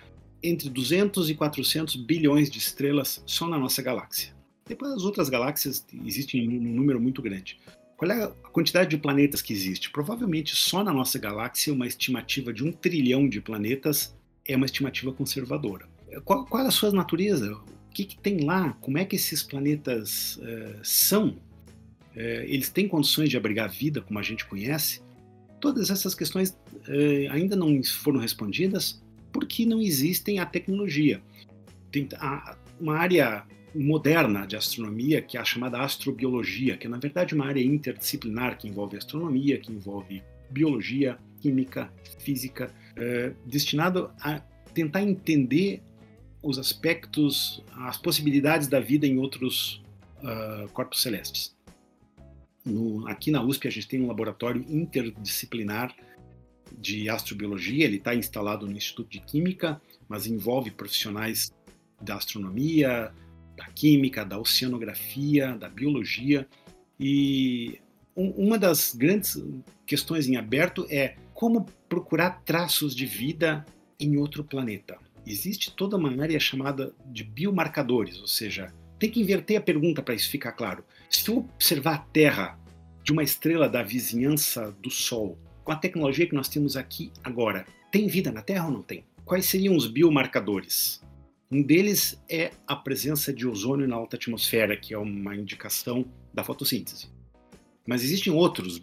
[0.42, 4.32] entre 200 e 400 bilhões de estrelas só na nossa galáxia.
[4.66, 7.58] Depois as outras galáxias existem um número muito grande.
[7.96, 9.90] Qual é a quantidade de planetas que existe?
[9.90, 14.16] Provavelmente só na nossa galáxia uma estimativa de um trilhão de planetas
[14.46, 15.88] é uma estimativa conservadora.
[16.24, 17.52] qual, qual é a sua natureza?
[17.54, 18.72] O que, que tem lá?
[18.80, 21.36] Como é que esses planetas uh, são?
[22.18, 25.00] Uh, eles têm condições de abrigar vida como a gente conhece?
[25.60, 29.00] Todas essas questões uh, ainda não foram respondidas
[29.32, 31.22] porque não existem a tecnologia.
[31.92, 36.98] Tem a, uma área moderna de astronomia que é a chamada astrobiologia, que é na
[36.98, 42.74] verdade uma área interdisciplinar que envolve astronomia, que envolve biologia, química, física,
[43.46, 44.40] destinado a
[44.74, 45.82] tentar entender
[46.42, 49.82] os aspectos, as possibilidades da vida em outros
[50.22, 51.57] uh, corpos celestes.
[52.68, 55.94] No, aqui na USP a gente tem um laboratório interdisciplinar
[56.76, 61.50] de astrobiologia, ele está instalado no Instituto de Química, mas envolve profissionais
[62.00, 63.12] da astronomia,
[63.56, 66.46] da química, da oceanografia, da biologia.
[67.00, 67.80] E
[68.14, 69.42] um, uma das grandes
[69.86, 73.64] questões em aberto é como procurar traços de vida
[73.98, 74.98] em outro planeta
[75.30, 80.14] existe toda uma área chamada de biomarcadores, ou seja, tem que inverter a pergunta para
[80.14, 80.84] isso ficar claro.
[81.08, 82.58] Se eu observar a Terra
[83.02, 87.66] de uma estrela da vizinhança do Sol, com a tecnologia que nós temos aqui agora,
[87.90, 89.04] tem vida na Terra ou não tem?
[89.24, 91.02] Quais seriam os biomarcadores?
[91.50, 96.44] Um deles é a presença de ozônio na alta atmosfera, que é uma indicação da
[96.44, 97.08] fotossíntese.
[97.86, 98.82] Mas existem outros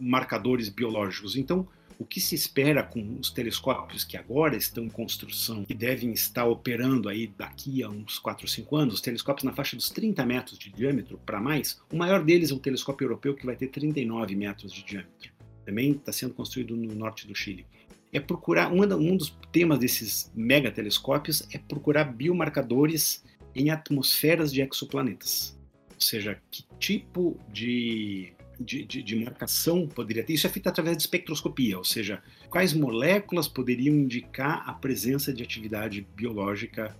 [0.00, 1.36] marcadores biológicos.
[1.36, 1.68] Então,
[1.98, 6.44] o que se espera com os telescópios que agora estão em construção e devem estar
[6.44, 10.24] operando aí daqui a uns 4 ou 5 anos, os telescópios na faixa dos 30
[10.26, 13.68] metros de diâmetro para mais, o maior deles é o telescópio europeu que vai ter
[13.68, 15.32] 39 metros de diâmetro.
[15.64, 17.66] Também está sendo construído no norte do Chile.
[18.12, 23.24] É procurar, um, um dos temas desses megatelescópios é procurar biomarcadores
[23.54, 25.58] em atmosferas de exoplanetas.
[25.94, 30.32] Ou seja, que tipo de de, de, de, marcação poderia ter?
[30.34, 35.42] Isso é feito através de espectroscopia, ou seja, quais moléculas poderiam indicar a presença de
[35.42, 36.96] atividade biológica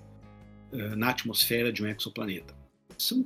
[0.72, 2.54] uh, na atmosfera de um exoplaneta?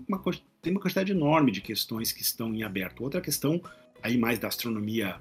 [0.09, 0.22] Uma,
[0.61, 3.03] tem uma quantidade enorme de questões que estão em aberto.
[3.03, 3.62] Outra questão,
[4.03, 5.20] aí mais da astronomia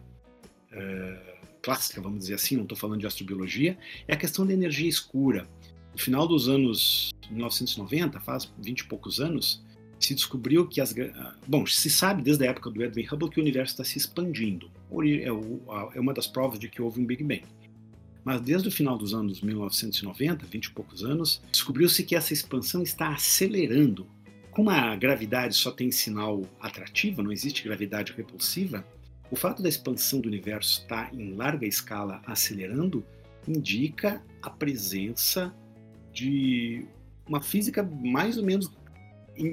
[0.72, 4.88] uh, clássica, vamos dizer assim, não estou falando de astrobiologia, é a questão da energia
[4.88, 5.48] escura.
[5.92, 9.64] No final dos anos 1990, faz 20 e poucos anos,
[10.00, 10.96] se descobriu que as.
[11.48, 14.72] Bom, se sabe desde a época do Edwin Hubble que o universo está se expandindo.
[14.92, 17.44] É, é uma das provas de que houve um Big Bang.
[18.24, 22.82] Mas desde o final dos anos 1990, 20 e poucos anos, descobriu-se que essa expansão
[22.82, 24.08] está acelerando.
[24.52, 28.86] Como a gravidade só tem sinal atrativo, não existe gravidade repulsiva,
[29.32, 33.06] o fato da expansão do universo estar em larga escala acelerando
[33.48, 35.54] indica a presença
[36.12, 36.86] de
[37.28, 38.70] uma física mais ou menos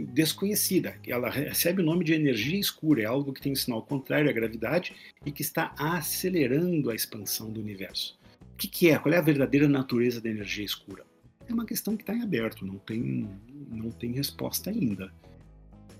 [0.06, 0.96] desconhecida.
[1.06, 4.32] Ela recebe o nome de energia escura, é algo que tem um sinal contrário à
[4.32, 8.18] gravidade e que está acelerando a expansão do universo.
[8.52, 8.98] O que, que é?
[8.98, 11.04] Qual é a verdadeira natureza da energia escura?
[11.48, 13.28] É uma questão que está em aberto, não tem,
[13.70, 15.12] não tem resposta ainda.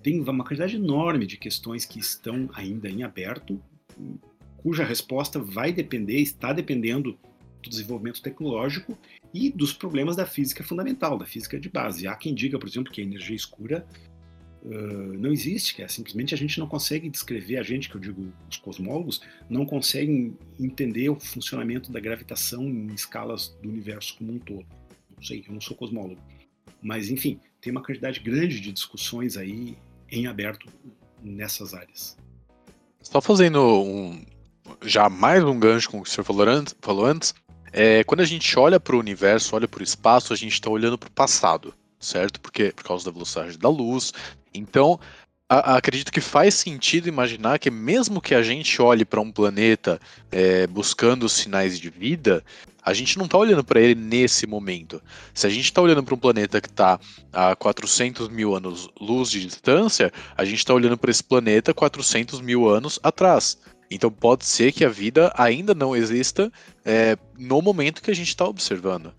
[0.02, 3.60] Tem uma quantidade enorme de questões que estão ainda em aberto,
[4.56, 7.18] cuja resposta vai depender, está dependendo
[7.62, 8.96] do desenvolvimento tecnológico
[9.32, 12.06] e dos problemas da física fundamental, da física de base.
[12.06, 13.86] Há quem diga, por exemplo, que a energia escura
[14.62, 18.00] uh, não existe, que é simplesmente a gente não consegue descrever, a gente, que eu
[18.00, 24.32] digo os cosmólogos, não conseguem entender o funcionamento da gravitação em escalas do universo como
[24.32, 24.66] um todo.
[25.14, 26.20] Não sei, eu não sou cosmólogo.
[26.82, 29.76] Mas, enfim, tem uma quantidade grande de discussões aí
[30.10, 30.68] em aberto
[31.22, 32.16] nessas áreas.
[33.02, 34.24] Só fazendo um,
[34.82, 37.34] já mais um gancho com o que o senhor falou antes, falou antes
[37.78, 40.70] é, quando a gente olha para o universo, olha para o espaço, a gente está
[40.70, 42.40] olhando para o passado, certo?
[42.40, 44.14] Porque por causa da velocidade da luz.
[44.54, 44.98] Então,
[45.46, 50.00] a, acredito que faz sentido imaginar que mesmo que a gente olhe para um planeta
[50.32, 52.42] é, buscando sinais de vida,
[52.82, 55.02] a gente não está olhando para ele nesse momento.
[55.34, 56.98] Se a gente está olhando para um planeta que está
[57.30, 62.40] a 400 mil anos luz de distância, a gente está olhando para esse planeta 400
[62.40, 63.58] mil anos atrás.
[63.90, 66.52] Então pode ser que a vida ainda não exista
[66.84, 69.12] é, no momento que a gente está observando.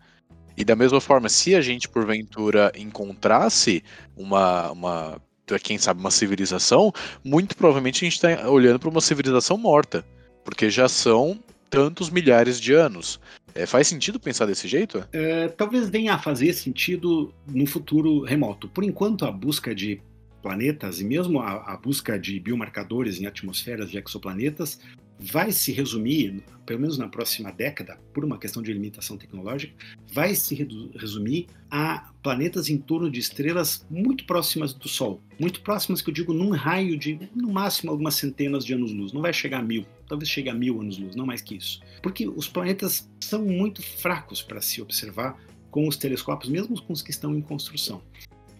[0.57, 3.83] E da mesma forma, se a gente porventura encontrasse
[4.15, 5.21] uma, uma
[5.63, 6.91] quem sabe, uma civilização,
[7.23, 10.03] muito provavelmente a gente está olhando para uma civilização morta,
[10.43, 11.39] porque já são
[11.69, 13.19] tantos milhares de anos.
[13.53, 15.07] É, faz sentido pensar desse jeito?
[15.11, 18.67] É, talvez venha a fazer sentido no futuro remoto.
[18.67, 20.01] Por enquanto, a busca de
[20.47, 24.79] planetas e mesmo a, a, busca de biomarcadores em atmosferas de exoplanetas
[25.19, 29.73] vai se resumir, pelo menos na próxima década, por uma questão de limitação tecnológica,
[30.13, 30.55] vai se
[30.95, 35.21] resumir a planetas em torno de estrelas muito próximas do Sol.
[35.37, 39.11] Muito próximas, que eu digo, num raio de, no máximo, algumas centenas de anos-luz.
[39.11, 41.81] Não vai chegar a mil, talvez chegue a mil anos-luz, não mais que isso.
[42.01, 45.37] Porque os planetas são muito fracos para se observar
[45.69, 48.01] com os telescópios, mesmo com os que estão em construção.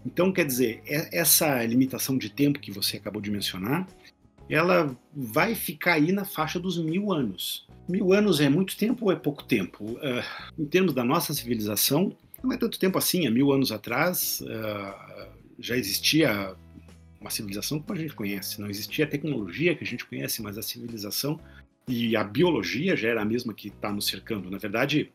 [0.08, 0.82] Então, quer dizer,
[1.12, 3.86] essa limitação de tempo que você acabou de mencionar,
[4.50, 7.68] ela vai ficar aí na faixa dos mil anos.
[7.90, 9.84] Mil anos é muito tempo ou é pouco tempo?
[9.84, 10.24] Uh,
[10.58, 13.28] em termos da nossa civilização, não é tanto tempo assim.
[13.28, 15.28] Há mil anos atrás uh,
[15.60, 16.56] já existia
[17.20, 18.62] uma civilização como a gente conhece.
[18.62, 21.38] Não existia a tecnologia que a gente conhece, mas a civilização
[21.86, 24.50] e a biologia já era a mesma que está nos cercando.
[24.50, 25.12] Na verdade,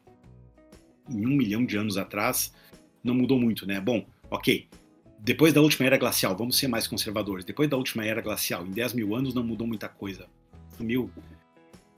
[1.09, 2.53] em um milhão de anos atrás,
[3.03, 3.81] não mudou muito, né?
[3.81, 4.69] Bom, ok,
[5.25, 7.45] depois da última era glacial, vamos ser mais conservadores.
[7.45, 10.27] Depois da última era glacial, em 10 mil anos não mudou muita coisa.
[10.77, 11.09] Sumiu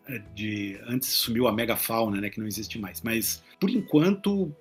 [0.07, 3.01] é, de antes sumiu a megafauna, né, que não existe mais.
[3.01, 4.55] Mas por enquanto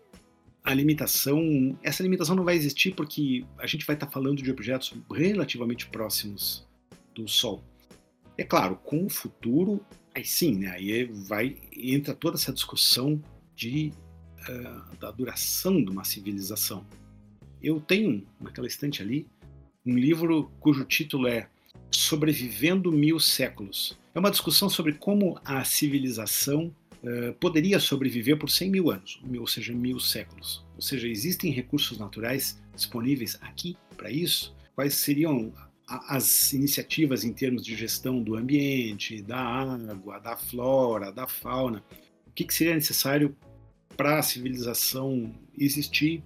[0.64, 4.94] a limitação, essa limitação não vai existir porque a gente vai estar falando de objetos
[5.12, 6.66] relativamente próximos
[7.14, 7.62] do Sol.
[8.38, 9.86] É claro, com o futuro,
[10.16, 13.22] aí sim, né, aí vai entra toda essa discussão
[13.54, 13.92] de
[14.48, 16.86] uh, da duração de uma civilização.
[17.64, 19.26] Eu tenho naquela estante ali
[19.86, 21.48] um livro cujo título é
[21.90, 23.98] Sobrevivendo Mil Séculos.
[24.14, 29.48] É uma discussão sobre como a civilização uh, poderia sobreviver por 100 mil anos, ou
[29.48, 30.66] seja, mil séculos.
[30.76, 34.54] Ou seja, existem recursos naturais disponíveis aqui para isso?
[34.76, 35.54] Quais seriam
[35.88, 41.84] as iniciativas em termos de gestão do ambiente, da água, da flora, da fauna?
[42.28, 43.36] O que, que seria necessário
[43.96, 46.24] para a civilização existir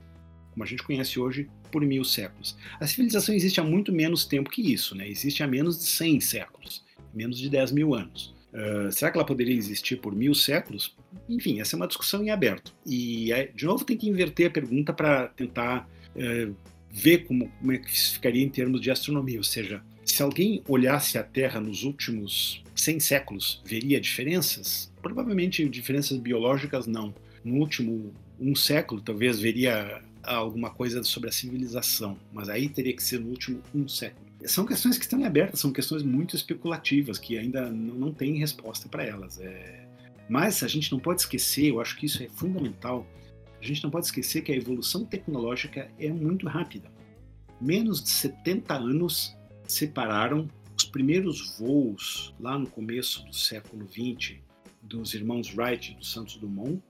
[0.58, 2.58] como a gente conhece hoje, por mil séculos.
[2.80, 5.08] A civilização existe há muito menos tempo que isso, né?
[5.08, 6.84] existe há menos de 100 séculos,
[7.14, 8.36] menos de 10 mil anos.
[8.52, 10.98] Uh, será que ela poderia existir por mil séculos?
[11.30, 12.74] Enfim, essa é uma discussão em aberto.
[12.84, 16.56] E, de novo, tem que inverter a pergunta para tentar uh,
[16.90, 19.38] ver como, como é que ficaria em termos de astronomia.
[19.38, 24.92] Ou seja, se alguém olhasse a Terra nos últimos 100 séculos, veria diferenças?
[25.04, 27.14] Provavelmente diferenças biológicas não.
[27.44, 30.02] No último um século, talvez veria
[30.36, 34.26] alguma coisa sobre a civilização, mas aí teria que ser no último um século.
[34.46, 39.04] São questões que estão abertas, são questões muito especulativas, que ainda não tem resposta para
[39.04, 39.40] elas.
[39.40, 39.88] É...
[40.30, 43.08] Mas a gente não pode esquecer, eu acho que isso é fundamental,
[43.60, 46.92] a gente não pode esquecer que a evolução tecnológica é muito rápida.
[47.60, 49.36] Menos de 70 anos
[49.68, 50.48] separaram
[50.78, 54.38] os primeiros voos, lá no começo do século XX,
[54.82, 56.82] dos irmãos Wright e do Santos Dumont,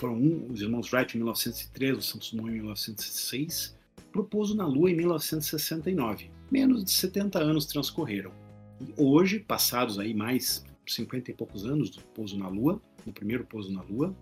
[0.00, 3.76] foram um, os irmãos Wright em 1903, o Santos Dumont em 1906,
[4.10, 6.30] propôs na Lua em 1969.
[6.50, 8.32] Menos de 70 anos transcorreram.
[8.80, 13.44] E hoje, passados aí mais 50 e poucos anos do pouso na Lua, do primeiro
[13.44, 14.16] pouso na Lua,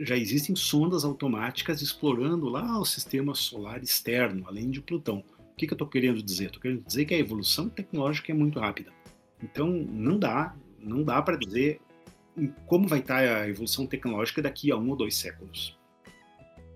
[0.00, 5.24] já existem sondas automáticas explorando lá o sistema solar externo, além de Plutão.
[5.38, 6.46] O que, que eu estou querendo dizer?
[6.46, 8.92] Estou querendo dizer que a evolução tecnológica é muito rápida.
[9.42, 11.80] Então, não dá, não dá para dizer
[12.66, 15.78] como vai estar a evolução tecnológica daqui a um ou dois séculos.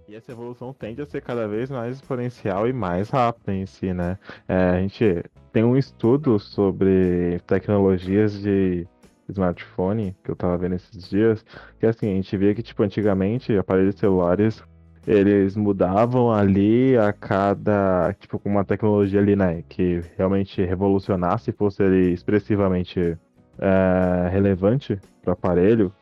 [0.08, 3.94] E essa evolução tende a ser cada vez mais exponencial e mais rápida em si,
[3.94, 4.18] né?
[4.48, 8.86] É, a gente tem um estudo sobre tecnologias de
[9.28, 11.44] smartphone que eu tava vendo esses dias,
[11.78, 14.62] que assim, a gente via que, tipo, antigamente aparelhos celulares
[15.06, 21.82] eles mudavam ali a cada, tipo, com uma tecnologia ali, né, que realmente revolucionasse, fosse
[21.82, 23.18] ali expressivamente
[23.62, 25.92] é, relevante para o aparelho,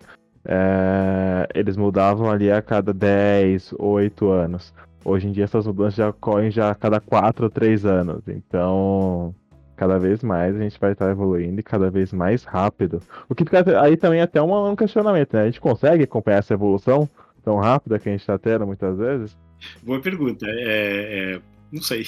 [0.45, 4.73] é, eles mudavam ali a cada 10, 8 anos.
[5.05, 8.23] Hoje em dia essas mudanças já ocorrem já a cada 4 ou 3 anos.
[8.27, 9.35] Então,
[9.77, 13.03] cada vez mais a gente vai estar evoluindo e cada vez mais rápido.
[13.29, 13.45] O que
[13.79, 15.43] aí também é até um, questionamento, né?
[15.43, 17.09] A gente consegue acompanhar essa evolução
[17.45, 19.37] tão rápida que a gente está tendo muitas vezes?
[19.83, 20.47] Boa pergunta.
[20.49, 22.05] É, é, não sei.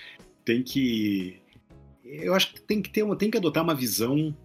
[0.44, 1.40] Tem que.
[2.04, 4.36] Eu acho que tem que ter uma, tem que adotar uma visão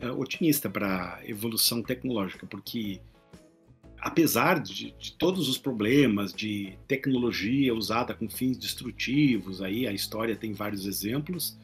[0.00, 3.00] é, otimista para a evolução tecnológica, porque
[4.00, 10.36] apesar de, de, todos os problemas de tecnologia usada com fins destrutivos, aí a história
[10.36, 11.58] tem vários exemplos,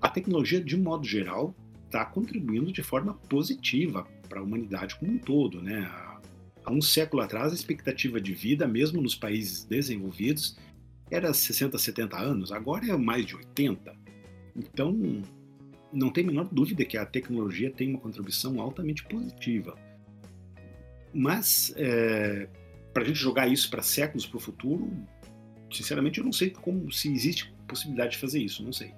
[0.00, 1.54] a tecnologia, de modo geral,
[1.86, 5.60] está contribuindo de forma positiva para a humanidade como um todo.
[5.60, 5.90] Né?
[6.64, 10.56] Há um século atrás, a expectativa de vida, mesmo nos países desenvolvidos,
[11.10, 13.96] era 60, 70 anos, agora é mais de 80.
[14.54, 15.22] Então,
[15.92, 19.76] não tem a menor dúvida que a tecnologia tem uma contribuição altamente positiva.
[21.12, 22.48] Mas, é,
[22.92, 24.90] para a gente jogar isso para séculos para o futuro,
[25.72, 28.92] sinceramente eu não sei como se existe possibilidade de fazer isso, não sei.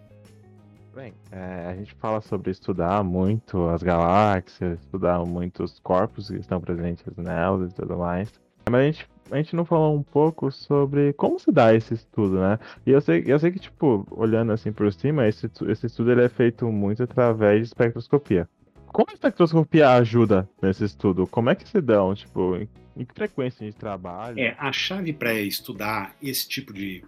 [0.95, 6.61] Bem, é, a gente fala sobre estudar muito as galáxias, estudar muitos corpos que estão
[6.61, 8.33] presentes nelas e tudo mais.
[8.71, 12.41] Mas a gente a gente não falou um pouco sobre como se dá esse estudo,
[12.41, 12.59] né?
[12.85, 16.25] E eu sei, eu sei que, tipo, olhando assim por cima, esse, esse estudo ele
[16.25, 18.49] é feito muito através de espectroscopia.
[18.93, 21.27] como a espectroscopia ajuda nesse estudo?
[21.27, 22.15] Como é que se dão?
[22.15, 24.39] Tipo, em, em que frequência de trabalho?
[24.39, 27.05] É, a chave para estudar esse tipo de,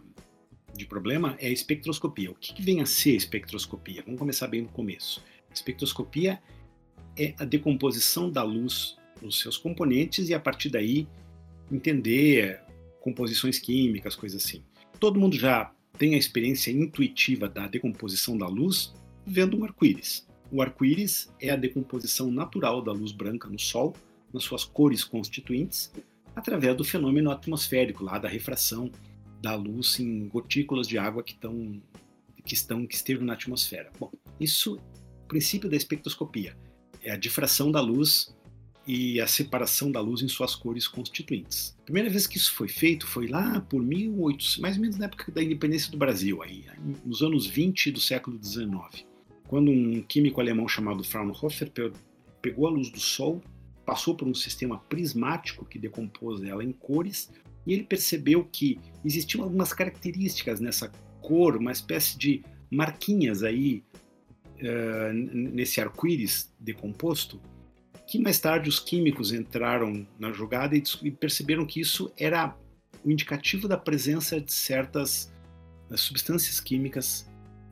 [0.74, 2.30] de problema é a espectroscopia.
[2.30, 4.02] O que, que vem a ser a espectroscopia?
[4.04, 5.24] Vamos começar bem no começo.
[5.52, 6.40] Espectroscopia
[7.18, 11.06] é a decomposição da luz nos seus componentes e a partir daí
[11.70, 12.60] entender
[13.00, 14.64] composições químicas, coisas assim.
[14.98, 18.94] Todo mundo já tem a experiência intuitiva da decomposição da luz
[19.26, 20.26] vendo um arco-íris.
[20.50, 23.94] O arco-íris é a decomposição natural da luz branca no Sol,
[24.32, 25.92] nas suas cores constituintes,
[26.34, 28.90] através do fenômeno atmosférico, lá da refração
[29.40, 31.80] da luz em gotículas de água que, tão,
[32.44, 33.90] que estão que estejam na atmosfera.
[33.98, 36.56] Bom, isso é princípio da espectroscopia.
[37.02, 38.34] É a difração da luz
[38.86, 41.76] e a separação da luz em suas cores constituintes.
[41.82, 45.04] A primeira vez que isso foi feito foi lá por 1800, mais ou menos na
[45.04, 46.64] época da independência do Brasil, aí,
[47.04, 49.12] nos anos 20 do século 19
[49.52, 51.70] quando um químico alemão chamado Fraunhofer
[52.40, 53.42] pegou a luz do Sol,
[53.84, 57.30] passou por um sistema prismático que decompôs ela em cores,
[57.66, 63.84] e ele percebeu que existiam algumas características nessa cor, uma espécie de marquinhas aí
[64.56, 67.38] uh, nesse arco-íris decomposto,
[68.12, 72.54] que mais tarde os químicos entraram na jogada e perceberam que isso era
[73.02, 75.32] o indicativo da presença de certas
[75.88, 77.26] uh, substâncias químicas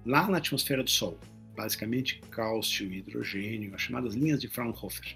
[0.07, 1.19] lá na atmosfera do Sol
[1.55, 5.15] basicamente cálcio e hidrogênio, as chamadas linhas de Fraunhofer.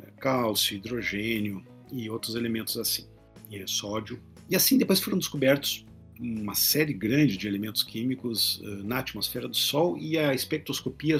[0.00, 3.08] É, cálcio, hidrogênio e outros elementos assim,
[3.50, 4.22] e sódio.
[4.48, 5.84] E assim depois foram descobertos
[6.20, 11.18] uma série grande de elementos químicos uh, na atmosfera do Sol e a espectroscopia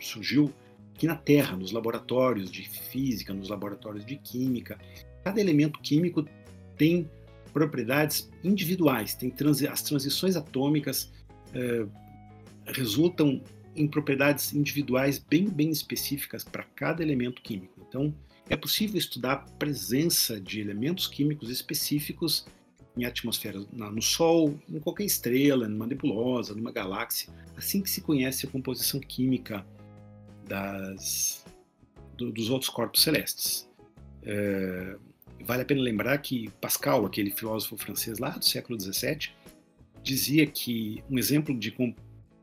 [0.00, 0.50] surgiu
[0.94, 4.78] aqui na Terra, nos laboratórios de física, nos laboratórios de química.
[5.24, 6.24] Cada elemento químico
[6.76, 7.10] tem
[7.52, 11.12] propriedades individuais, tem transi as transições atômicas
[11.50, 11.90] uh,
[12.66, 13.42] resultam
[13.76, 17.74] em propriedades individuais bem, bem específicas para cada elemento químico.
[17.88, 18.14] Então,
[18.48, 22.46] é possível estudar a presença de elementos químicos específicos
[22.96, 28.46] em atmosfera no Sol, em qualquer estrela, numa nebulosa, numa galáxia, assim que se conhece
[28.46, 29.66] a composição química
[30.48, 31.44] das,
[32.16, 33.68] do, dos outros corpos celestes.
[34.22, 34.96] É,
[35.44, 39.30] vale a pena lembrar que Pascal, aquele filósofo francês lá do século XVII,
[40.02, 41.74] dizia que um exemplo de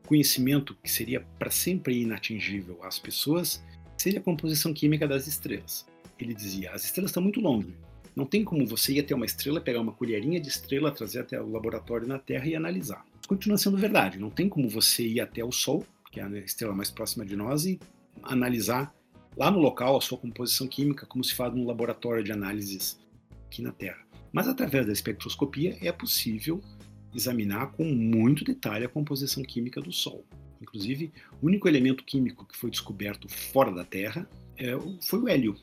[0.06, 3.62] conhecimento que seria para sempre inatingível às pessoas
[3.96, 5.86] seria a composição química das estrelas.
[6.18, 7.74] Ele dizia: as estrelas estão muito longe.
[8.14, 11.40] Não tem como você ir até uma estrela, pegar uma colherinha de estrela, trazer até
[11.40, 13.04] o laboratório na Terra e analisar.
[13.26, 14.18] Continua sendo verdade.
[14.18, 17.34] Não tem como você ir até o Sol, que é a estrela mais próxima de
[17.34, 17.80] nós, e
[18.22, 18.94] analisar
[19.36, 23.00] lá no local a sua composição química, como se faz num laboratório de análises
[23.46, 24.06] aqui na Terra.
[24.30, 26.60] Mas através da espectroscopia é possível
[27.14, 30.24] examinar com muito detalhe a composição química do Sol.
[30.60, 35.56] Inclusive, o único elemento químico que foi descoberto fora da Terra é, foi o hélio.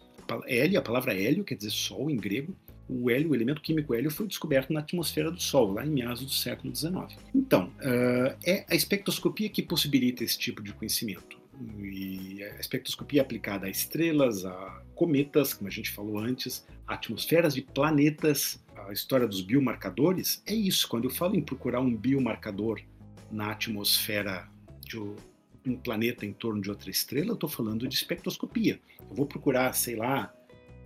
[0.46, 2.56] Hélio, a palavra hélio quer dizer Sol em grego.
[2.90, 6.22] O hélio, o elemento químico hélio, foi descoberto na atmosfera do Sol, lá em meados
[6.22, 7.16] do século XIX.
[7.36, 11.38] Então, uh, é a espectroscopia que possibilita esse tipo de conhecimento.
[11.78, 17.54] E a espectroscopia aplicada a estrelas, a cometas, como a gente falou antes, a atmosferas
[17.54, 20.88] de planetas, a história dos biomarcadores é isso.
[20.88, 22.82] Quando eu falo em procurar um biomarcador
[23.30, 24.50] na atmosfera
[24.86, 25.16] de um
[25.84, 28.80] planeta em torno de outra estrela, eu estou falando de espectroscopia.
[29.10, 30.34] Eu vou procurar, sei lá,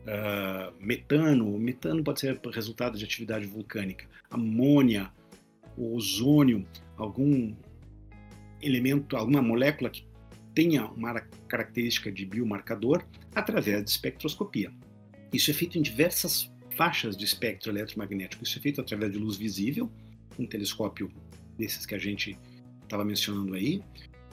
[0.03, 1.57] uh, metano.
[1.57, 4.07] Metano pode ser resultado de atividade vulcânica.
[4.29, 5.11] Amônia,
[5.77, 6.65] ozônio,
[6.97, 7.55] algum
[8.61, 10.05] elemento, alguma molécula que
[10.53, 14.71] tenha uma característica de biomarcador através de espectroscopia.
[15.31, 18.43] Isso é feito em diversas faixas de espectro eletromagnético.
[18.43, 19.91] Isso é feito através de luz visível,
[20.37, 21.11] um telescópio
[21.57, 22.37] desses que a gente
[22.83, 23.81] estava mencionando aí.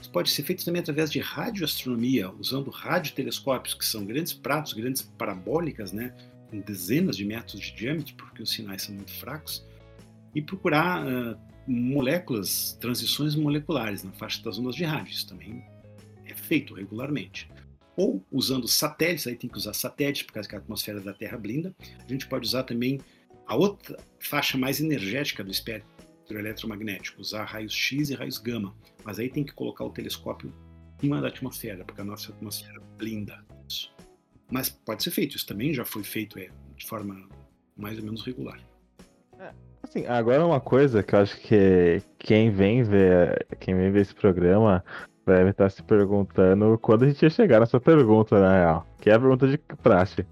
[0.00, 5.02] Isso pode ser feito também através de radioastronomia, usando radiotelescópios, que são grandes pratos, grandes
[5.02, 6.14] parabólicas, né,
[6.48, 9.66] com dezenas de metros de diâmetro, porque os sinais são muito fracos,
[10.34, 15.12] e procurar uh, moléculas, transições moleculares na faixa das ondas de rádio.
[15.12, 15.62] Isso também
[16.24, 17.48] é feito regularmente
[17.96, 21.36] ou usando satélites, aí tem que usar satélites por causa que a atmosfera da Terra
[21.36, 21.74] blinda.
[22.02, 22.98] A gente pode usar também
[23.46, 25.89] a outra faixa mais energética do espectro
[26.38, 28.74] eletromagnético, usar raios X e raios gama.
[29.04, 30.52] Mas aí tem que colocar o telescópio
[30.98, 33.92] em cima da atmosfera, porque a nossa atmosfera blinda isso.
[34.50, 37.28] Mas pode ser feito, isso também já foi feito é, de forma
[37.76, 38.60] mais ou menos regular.
[39.38, 39.52] É,
[39.82, 44.14] assim, agora uma coisa que eu acho que quem vem ver, quem vem ver esse
[44.14, 44.84] programa
[45.24, 48.86] deve estar se perguntando quando a gente ia chegar nessa pergunta, na real.
[49.00, 50.26] Que é a pergunta de praxe.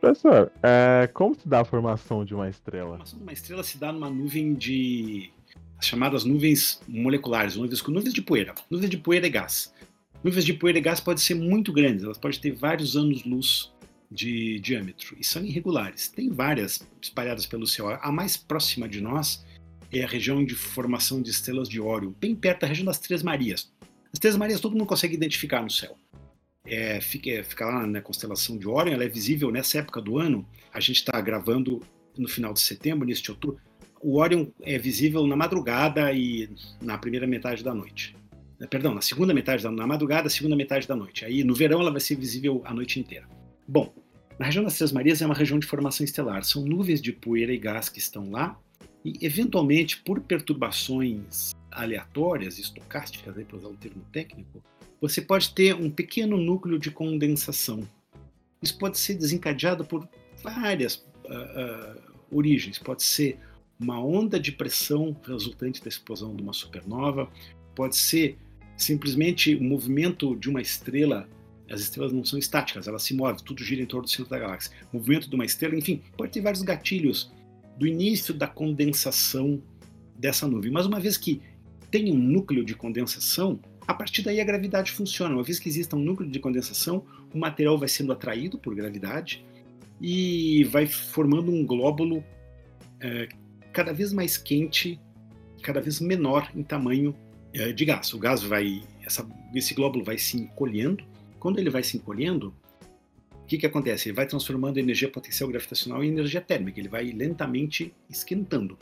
[0.00, 2.88] Professor, é, como se dá a formação de uma estrela?
[2.88, 5.30] A formação de uma estrela se dá numa nuvem de.
[5.78, 8.54] as chamadas nuvens moleculares, nuvens com nuvens de poeira.
[8.70, 9.74] Nuvens de poeira e gás.
[10.22, 13.72] Nuvens de poeira e gás podem ser muito grandes, elas podem ter vários anos-luz
[14.10, 16.08] de diâmetro e são irregulares.
[16.08, 17.88] Tem várias espalhadas pelo céu.
[17.88, 19.44] A mais próxima de nós
[19.92, 23.22] é a região de formação de estrelas de Órion, bem perto da região das Três
[23.22, 23.72] Marias.
[24.12, 25.96] As Três Marias todo mundo consegue identificar no céu.
[26.66, 30.46] É, fica, fica, lá na constelação de Órion, ela é visível nessa época do ano.
[30.72, 31.80] A gente está gravando
[32.16, 33.60] no final de setembro, início de outubro.
[34.00, 36.50] O Órion é visível na madrugada e
[36.80, 38.16] na primeira metade da noite.
[38.70, 41.24] Perdão, na segunda metade da na madrugada, segunda metade da noite.
[41.24, 43.28] Aí no verão ela vai ser visível a noite inteira.
[43.68, 43.92] Bom,
[44.38, 46.42] na região das Três Marias é uma região de formação estelar.
[46.44, 48.58] São nuvens de poeira e gás que estão lá
[49.04, 54.62] e, eventualmente, por perturbações aleatórias, estocásticas, para usar um termo técnico,
[55.00, 57.86] você pode ter um pequeno núcleo de condensação.
[58.62, 60.08] Isso pode ser desencadeado por
[60.42, 62.78] várias uh, uh, origens.
[62.78, 63.38] Pode ser
[63.78, 67.30] uma onda de pressão resultante da explosão de uma supernova,
[67.74, 68.38] pode ser
[68.76, 71.28] simplesmente o movimento de uma estrela
[71.68, 74.38] as estrelas não são estáticas, elas se movem, tudo gira em torno do centro da
[74.38, 74.70] galáxia.
[74.92, 77.32] O movimento de uma estrela, enfim, pode ter vários gatilhos
[77.76, 79.60] do início da condensação
[80.14, 80.70] dessa nuvem.
[80.70, 81.42] Mas uma vez que
[81.90, 85.34] tem um núcleo de condensação, a partir daí a gravidade funciona.
[85.34, 89.44] Uma vez que exista um núcleo de condensação, o material vai sendo atraído por gravidade
[90.00, 92.24] e vai formando um glóbulo
[93.00, 93.28] é,
[93.72, 95.00] cada vez mais quente,
[95.62, 97.14] cada vez menor em tamanho
[97.52, 98.12] é, de gás.
[98.12, 101.04] O gás vai, essa, esse glóbulo vai se encolhendo
[101.46, 102.52] quando ele vai se encolhendo,
[103.30, 104.08] o que, que acontece?
[104.08, 108.76] Ele vai transformando energia potencial gravitacional em energia térmica, ele vai lentamente esquentando.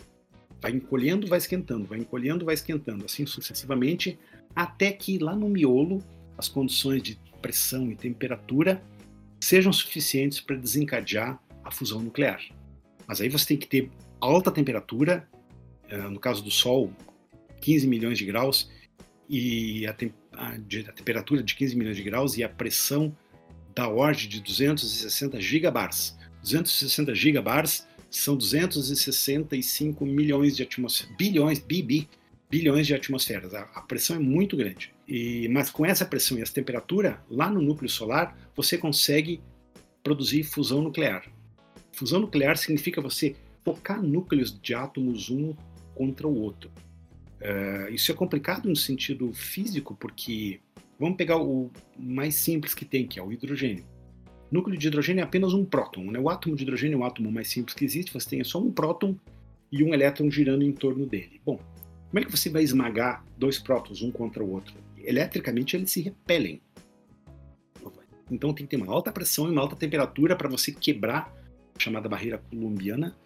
[0.62, 4.18] Vai encolhendo, vai esquentando, vai encolhendo, vai esquentando, assim sucessivamente,
[4.54, 6.02] até que lá no miolo
[6.36, 8.82] as condições de pressão e temperatura
[9.40, 12.40] sejam suficientes para desencadear a fusão nuclear.
[13.06, 13.90] Mas aí você tem que ter
[14.20, 15.28] alta temperatura,
[15.88, 16.90] eh, no caso do Sol,
[17.60, 18.70] 15 milhões de graus,
[19.28, 19.96] e a,
[20.32, 23.14] a, a, temperatura de 15 milhões de graus e a pressão
[23.74, 26.16] da ordem de 260 gigabars.
[26.42, 32.08] 260 gigabars são 265 milhões de atmosferas, bilhões, bibi,
[32.54, 33.52] bilhões de atmosferas.
[33.52, 34.94] A, a pressão é muito grande.
[35.08, 39.40] E, mas com essa pressão e essa temperatura, lá no núcleo solar, você consegue
[40.04, 41.24] produzir fusão nuclear.
[41.92, 43.34] Fusão nuclear significa você
[43.64, 45.52] focar núcleos de átomos um
[45.96, 46.70] contra o outro.
[47.40, 50.60] Uh, isso é complicado no sentido físico, porque
[50.96, 53.84] vamos pegar o mais simples que tem, que é o hidrogênio.
[54.48, 56.04] Núcleo de hidrogênio é apenas um próton.
[56.04, 56.20] Né?
[56.20, 58.70] O átomo de hidrogênio é o átomo mais simples que existe, você tem só um
[58.70, 59.18] próton
[59.72, 61.40] e um elétron girando em torno dele.
[61.44, 61.58] Bom,
[62.14, 64.72] como é que você vai esmagar dois prótons um contra o outro?
[64.96, 66.62] Eletricamente eles se repelem.
[68.30, 71.34] Então tem que ter uma alta pressão e uma alta temperatura para você quebrar
[71.74, 73.18] a chamada barreira colombiana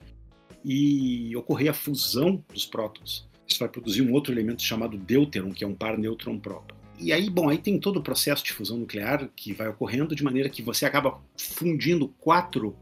[0.64, 3.28] e ocorrer a fusão dos prótons.
[3.46, 6.74] Isso vai produzir um outro elemento chamado deuteron, que é um par nêutron-próton.
[6.98, 10.24] E aí, bom, aí tem todo o processo de fusão nuclear que vai ocorrendo de
[10.24, 12.74] maneira que você acaba fundindo quatro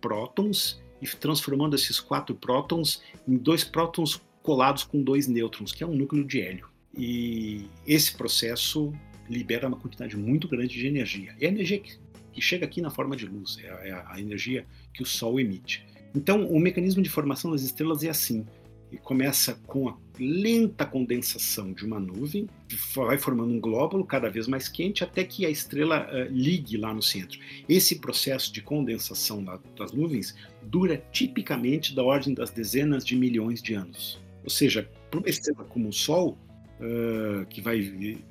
[0.00, 5.86] prótons e transformando esses quatro prótons em dois prótons colados com dois nêutrons, que é
[5.86, 6.68] um núcleo de hélio.
[6.96, 8.92] E esse processo
[9.28, 11.34] libera uma quantidade muito grande de energia.
[11.40, 14.66] É a energia que, chega aqui na forma de luz, é a, é a energia
[14.92, 15.86] que o Sol emite.
[16.14, 18.44] Então, o mecanismo de formação das estrelas é assim:
[18.92, 22.46] e começa com a lenta condensação de uma nuvem,
[22.94, 26.92] vai formando um glóbulo cada vez mais quente até que a estrela uh, ligue lá
[26.92, 27.40] no centro.
[27.66, 33.62] Esse processo de condensação da, das nuvens dura tipicamente da ordem das dezenas de milhões
[33.62, 34.21] de anos.
[34.44, 36.38] Ou seja, para uma estrela como o Sol,
[36.80, 37.78] uh, que vai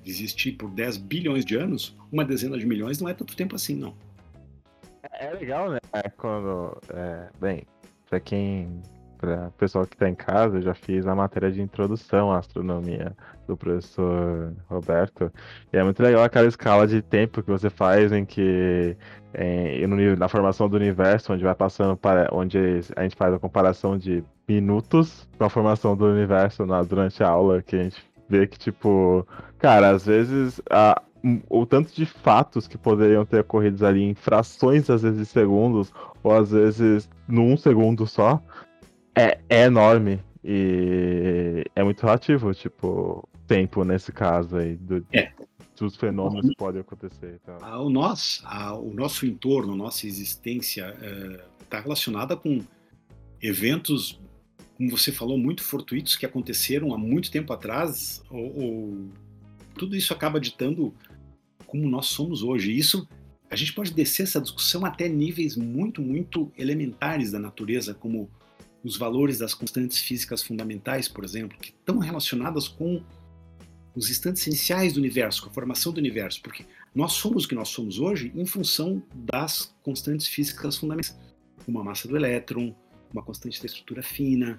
[0.05, 3.75] existir por 10 bilhões de anos, uma dezena de milhões não é tanto tempo assim,
[3.75, 3.95] não.
[5.13, 5.79] É, é legal, né?
[5.93, 6.77] É quando.
[6.89, 7.63] É, bem,
[8.09, 8.81] para quem
[9.21, 12.39] para o pessoal que está em casa, eu já fiz a matéria de introdução à
[12.39, 13.15] astronomia
[13.47, 15.31] do professor Roberto.
[15.71, 18.97] E é muito legal aquela escala de tempo que você faz em que
[19.37, 22.57] em, na formação do universo, onde vai passando para onde
[22.95, 27.29] a gente faz a comparação de minutos com a formação do universo na, durante a
[27.29, 29.25] aula, que a gente vê que, tipo,
[29.57, 31.01] cara, às vezes a,
[31.49, 35.93] o tanto de fatos que poderiam ter ocorrido ali em frações, às vezes, de segundos,
[36.23, 38.41] ou às vezes num segundo só,
[39.15, 45.31] é, é enorme e é muito relativo, tipo, tempo nesse caso aí, do, é.
[45.77, 47.39] dos fenômenos que podem acontecer.
[47.45, 47.79] Tá?
[47.79, 48.43] O, nosso,
[48.81, 50.95] o nosso entorno, a nossa existência
[51.61, 52.59] está é, relacionada com
[53.41, 54.19] eventos,
[54.81, 59.09] como você falou, muito fortuitos que aconteceram há muito tempo atrás, ou, ou
[59.75, 60.91] tudo isso acaba ditando
[61.67, 62.75] como nós somos hoje.
[62.75, 63.07] Isso
[63.47, 68.27] a gente pode descer essa discussão até níveis muito, muito elementares da natureza, como
[68.83, 73.03] os valores das constantes físicas fundamentais, por exemplo, que estão relacionadas com
[73.93, 77.53] os instantes iniciais do universo, com a formação do universo, porque nós somos o que
[77.53, 81.15] nós somos hoje em função das constantes físicas fundamentais,
[81.63, 82.75] como a massa do elétron,
[83.13, 84.57] uma constante da estrutura fina,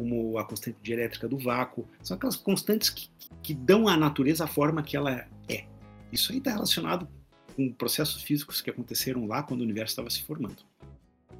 [0.00, 1.86] como a constante dielétrica do vácuo.
[2.02, 3.10] São aquelas constantes que,
[3.42, 5.64] que dão à natureza a forma que ela é.
[6.10, 7.06] Isso aí está relacionado
[7.54, 10.56] com processos físicos que aconteceram lá quando o universo estava se formando.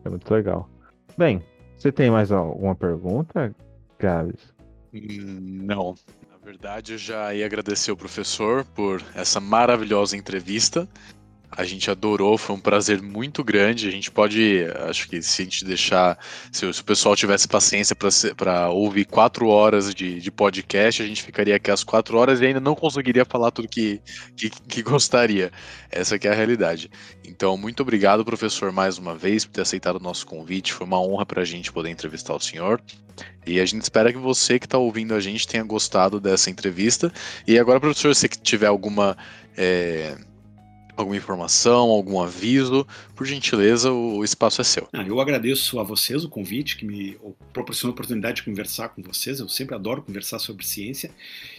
[0.04, 0.68] É muito legal.
[1.16, 1.42] Bem,
[1.74, 3.54] você tem mais alguma pergunta,
[3.98, 4.52] Gabs?
[4.92, 5.94] Hum, não.
[6.30, 10.86] Na verdade, eu já ia agradecer o professor por essa maravilhosa entrevista.
[11.50, 13.88] A gente adorou, foi um prazer muito grande.
[13.88, 16.16] A gente pode, acho que se a gente deixar,
[16.52, 17.96] se, o pessoal tivesse paciência
[18.36, 22.46] para ouvir quatro horas de, de, podcast, a gente ficaria aqui às quatro horas e
[22.46, 24.00] ainda não conseguiria falar tudo que,
[24.36, 25.50] que, que gostaria.
[25.90, 26.88] Essa é a realidade.
[27.26, 30.72] Então, muito obrigado, professor, mais uma vez, por ter aceitado o nosso convite.
[30.72, 32.80] Foi uma honra para a gente poder entrevistar o senhor.
[33.44, 37.12] E a gente espera que você que está ouvindo a gente tenha gostado dessa entrevista.
[37.44, 39.16] E agora, professor, se tiver alguma.
[39.56, 40.16] É
[40.96, 44.88] alguma informação, algum aviso, por gentileza, o espaço é seu.
[44.92, 47.16] Ah, eu agradeço a vocês o convite que me
[47.52, 49.40] proporcionou a oportunidade de conversar com vocês.
[49.40, 51.10] Eu sempre adoro conversar sobre ciência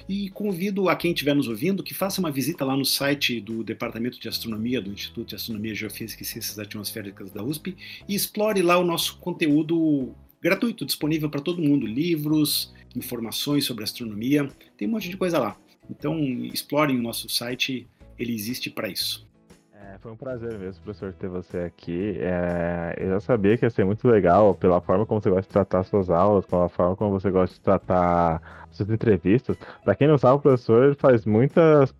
[0.07, 3.63] e convido a quem estiver nos ouvindo que faça uma visita lá no site do
[3.63, 7.75] Departamento de Astronomia do Instituto de Astronomia, Geofísica e Ciências Atmosféricas da USP
[8.07, 14.49] e explore lá o nosso conteúdo gratuito, disponível para todo mundo, livros, informações sobre astronomia,
[14.75, 15.57] tem um monte de coisa lá.
[15.89, 17.87] Então, explorem o nosso site,
[18.17, 19.29] ele existe para isso.
[19.73, 22.17] É, foi um prazer mesmo, professor, ter você aqui.
[22.19, 25.49] É, eu já sabia que ia ser muito legal pela forma como você gosta de
[25.49, 29.57] tratar suas aulas, pela forma como você gosta de tratar suas entrevistas.
[29.83, 31.93] Para quem não sabe, o professor faz muitas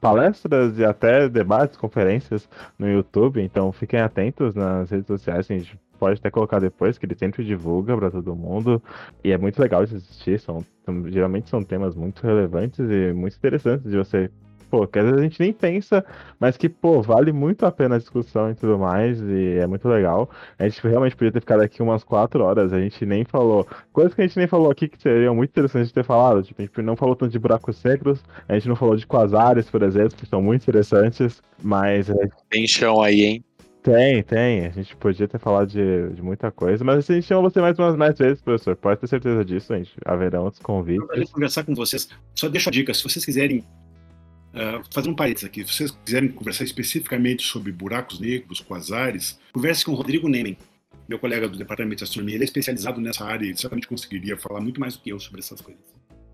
[0.00, 2.48] palestras e até debates, conferências
[2.78, 7.06] no YouTube, então fiquem atentos nas redes sociais, a gente pode até colocar depois, que
[7.06, 8.82] ele sempre divulga para todo mundo,
[9.22, 10.62] e é muito legal de assistir, são,
[11.06, 14.30] geralmente são temas muito relevantes e muito interessantes de você
[14.74, 16.04] pô, que às vezes a gente nem pensa,
[16.40, 19.88] mas que, pô, vale muito a pena a discussão e tudo mais, e é muito
[19.88, 20.28] legal.
[20.58, 24.12] A gente realmente podia ter ficado aqui umas quatro horas, a gente nem falou, coisas
[24.12, 26.64] que a gente nem falou aqui que seriam muito interessantes de ter falado, tipo, a
[26.64, 30.16] gente não falou tanto de buracos negros, a gente não falou de quasares, por exemplo,
[30.16, 32.10] que são muito interessantes, mas...
[32.50, 33.44] Tem chão aí, hein?
[33.80, 34.64] Tem, tem.
[34.64, 37.78] A gente podia ter falado de, de muita coisa, mas a gente chama você mais
[37.78, 38.74] umas mais vezes, professor.
[38.74, 39.92] Pode ter certeza disso, a gente.
[40.06, 41.06] Haverá outros convites.
[41.12, 42.08] Eu conversar com vocês.
[42.34, 43.62] Só deixa a dica, se vocês quiserem
[44.54, 49.84] Uh, fazendo um parênteses aqui, se vocês quiserem conversar especificamente sobre buracos negros, quasares, converse
[49.84, 50.56] com o Rodrigo Nemen,
[51.08, 52.36] meu colega do Departamento de Astronomia.
[52.36, 55.18] Ele é especializado nessa área e ele certamente conseguiria falar muito mais do que eu
[55.18, 55.82] sobre essas coisas.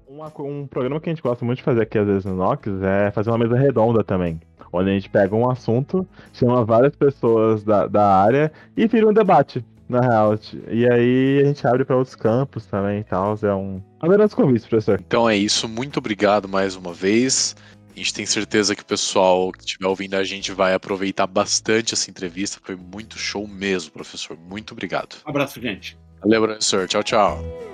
[0.06, 2.68] Uma, um programa que a gente gosta muito de fazer aqui, às vezes, no Nox,
[2.82, 4.40] é fazer uma mesa redonda também.
[4.72, 9.12] Onde a gente pega um assunto, chama várias pessoas da, da área e vira um
[9.12, 10.38] debate, na real.
[10.68, 13.36] E aí a gente abre para outros campos também e tal.
[13.42, 13.82] É um.
[14.00, 15.00] Adeus convite, professor.
[15.04, 15.68] Então é isso.
[15.68, 17.56] Muito obrigado mais uma vez.
[17.94, 21.94] A gente tem certeza que o pessoal que estiver ouvindo a gente vai aproveitar bastante
[21.94, 22.60] essa entrevista.
[22.62, 24.36] Foi muito show mesmo, professor.
[24.36, 25.16] Muito obrigado.
[25.26, 25.98] Um abraço, gente.
[26.22, 26.86] Valeu, professor.
[26.86, 27.69] Tchau, tchau.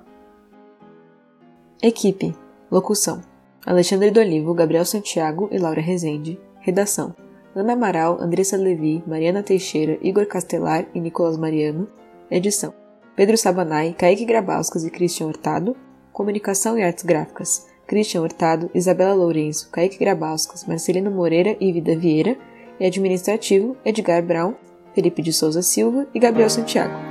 [1.81, 2.35] Equipe:
[2.69, 3.21] Locução:
[3.65, 6.39] Alexandre Dolivo, Gabriel Santiago e Laura Rezende.
[6.59, 7.15] Redação:
[7.55, 11.87] Ana Amaral, Andressa Levi, Mariana Teixeira, Igor Castelar e Nicolas Mariano.
[12.29, 12.73] Edição:
[13.15, 15.75] Pedro Sabanai, Kaique Grabauskas e Christian Hurtado.
[16.11, 22.37] Comunicação e Artes Gráficas: Christian Hurtado, Isabela Lourenço, Kaique Grabauskas, Marcelino Moreira e Vida Vieira.
[22.79, 24.53] E administrativo: Edgar Brown,
[24.93, 27.10] Felipe de Souza Silva e Gabriel Santiago.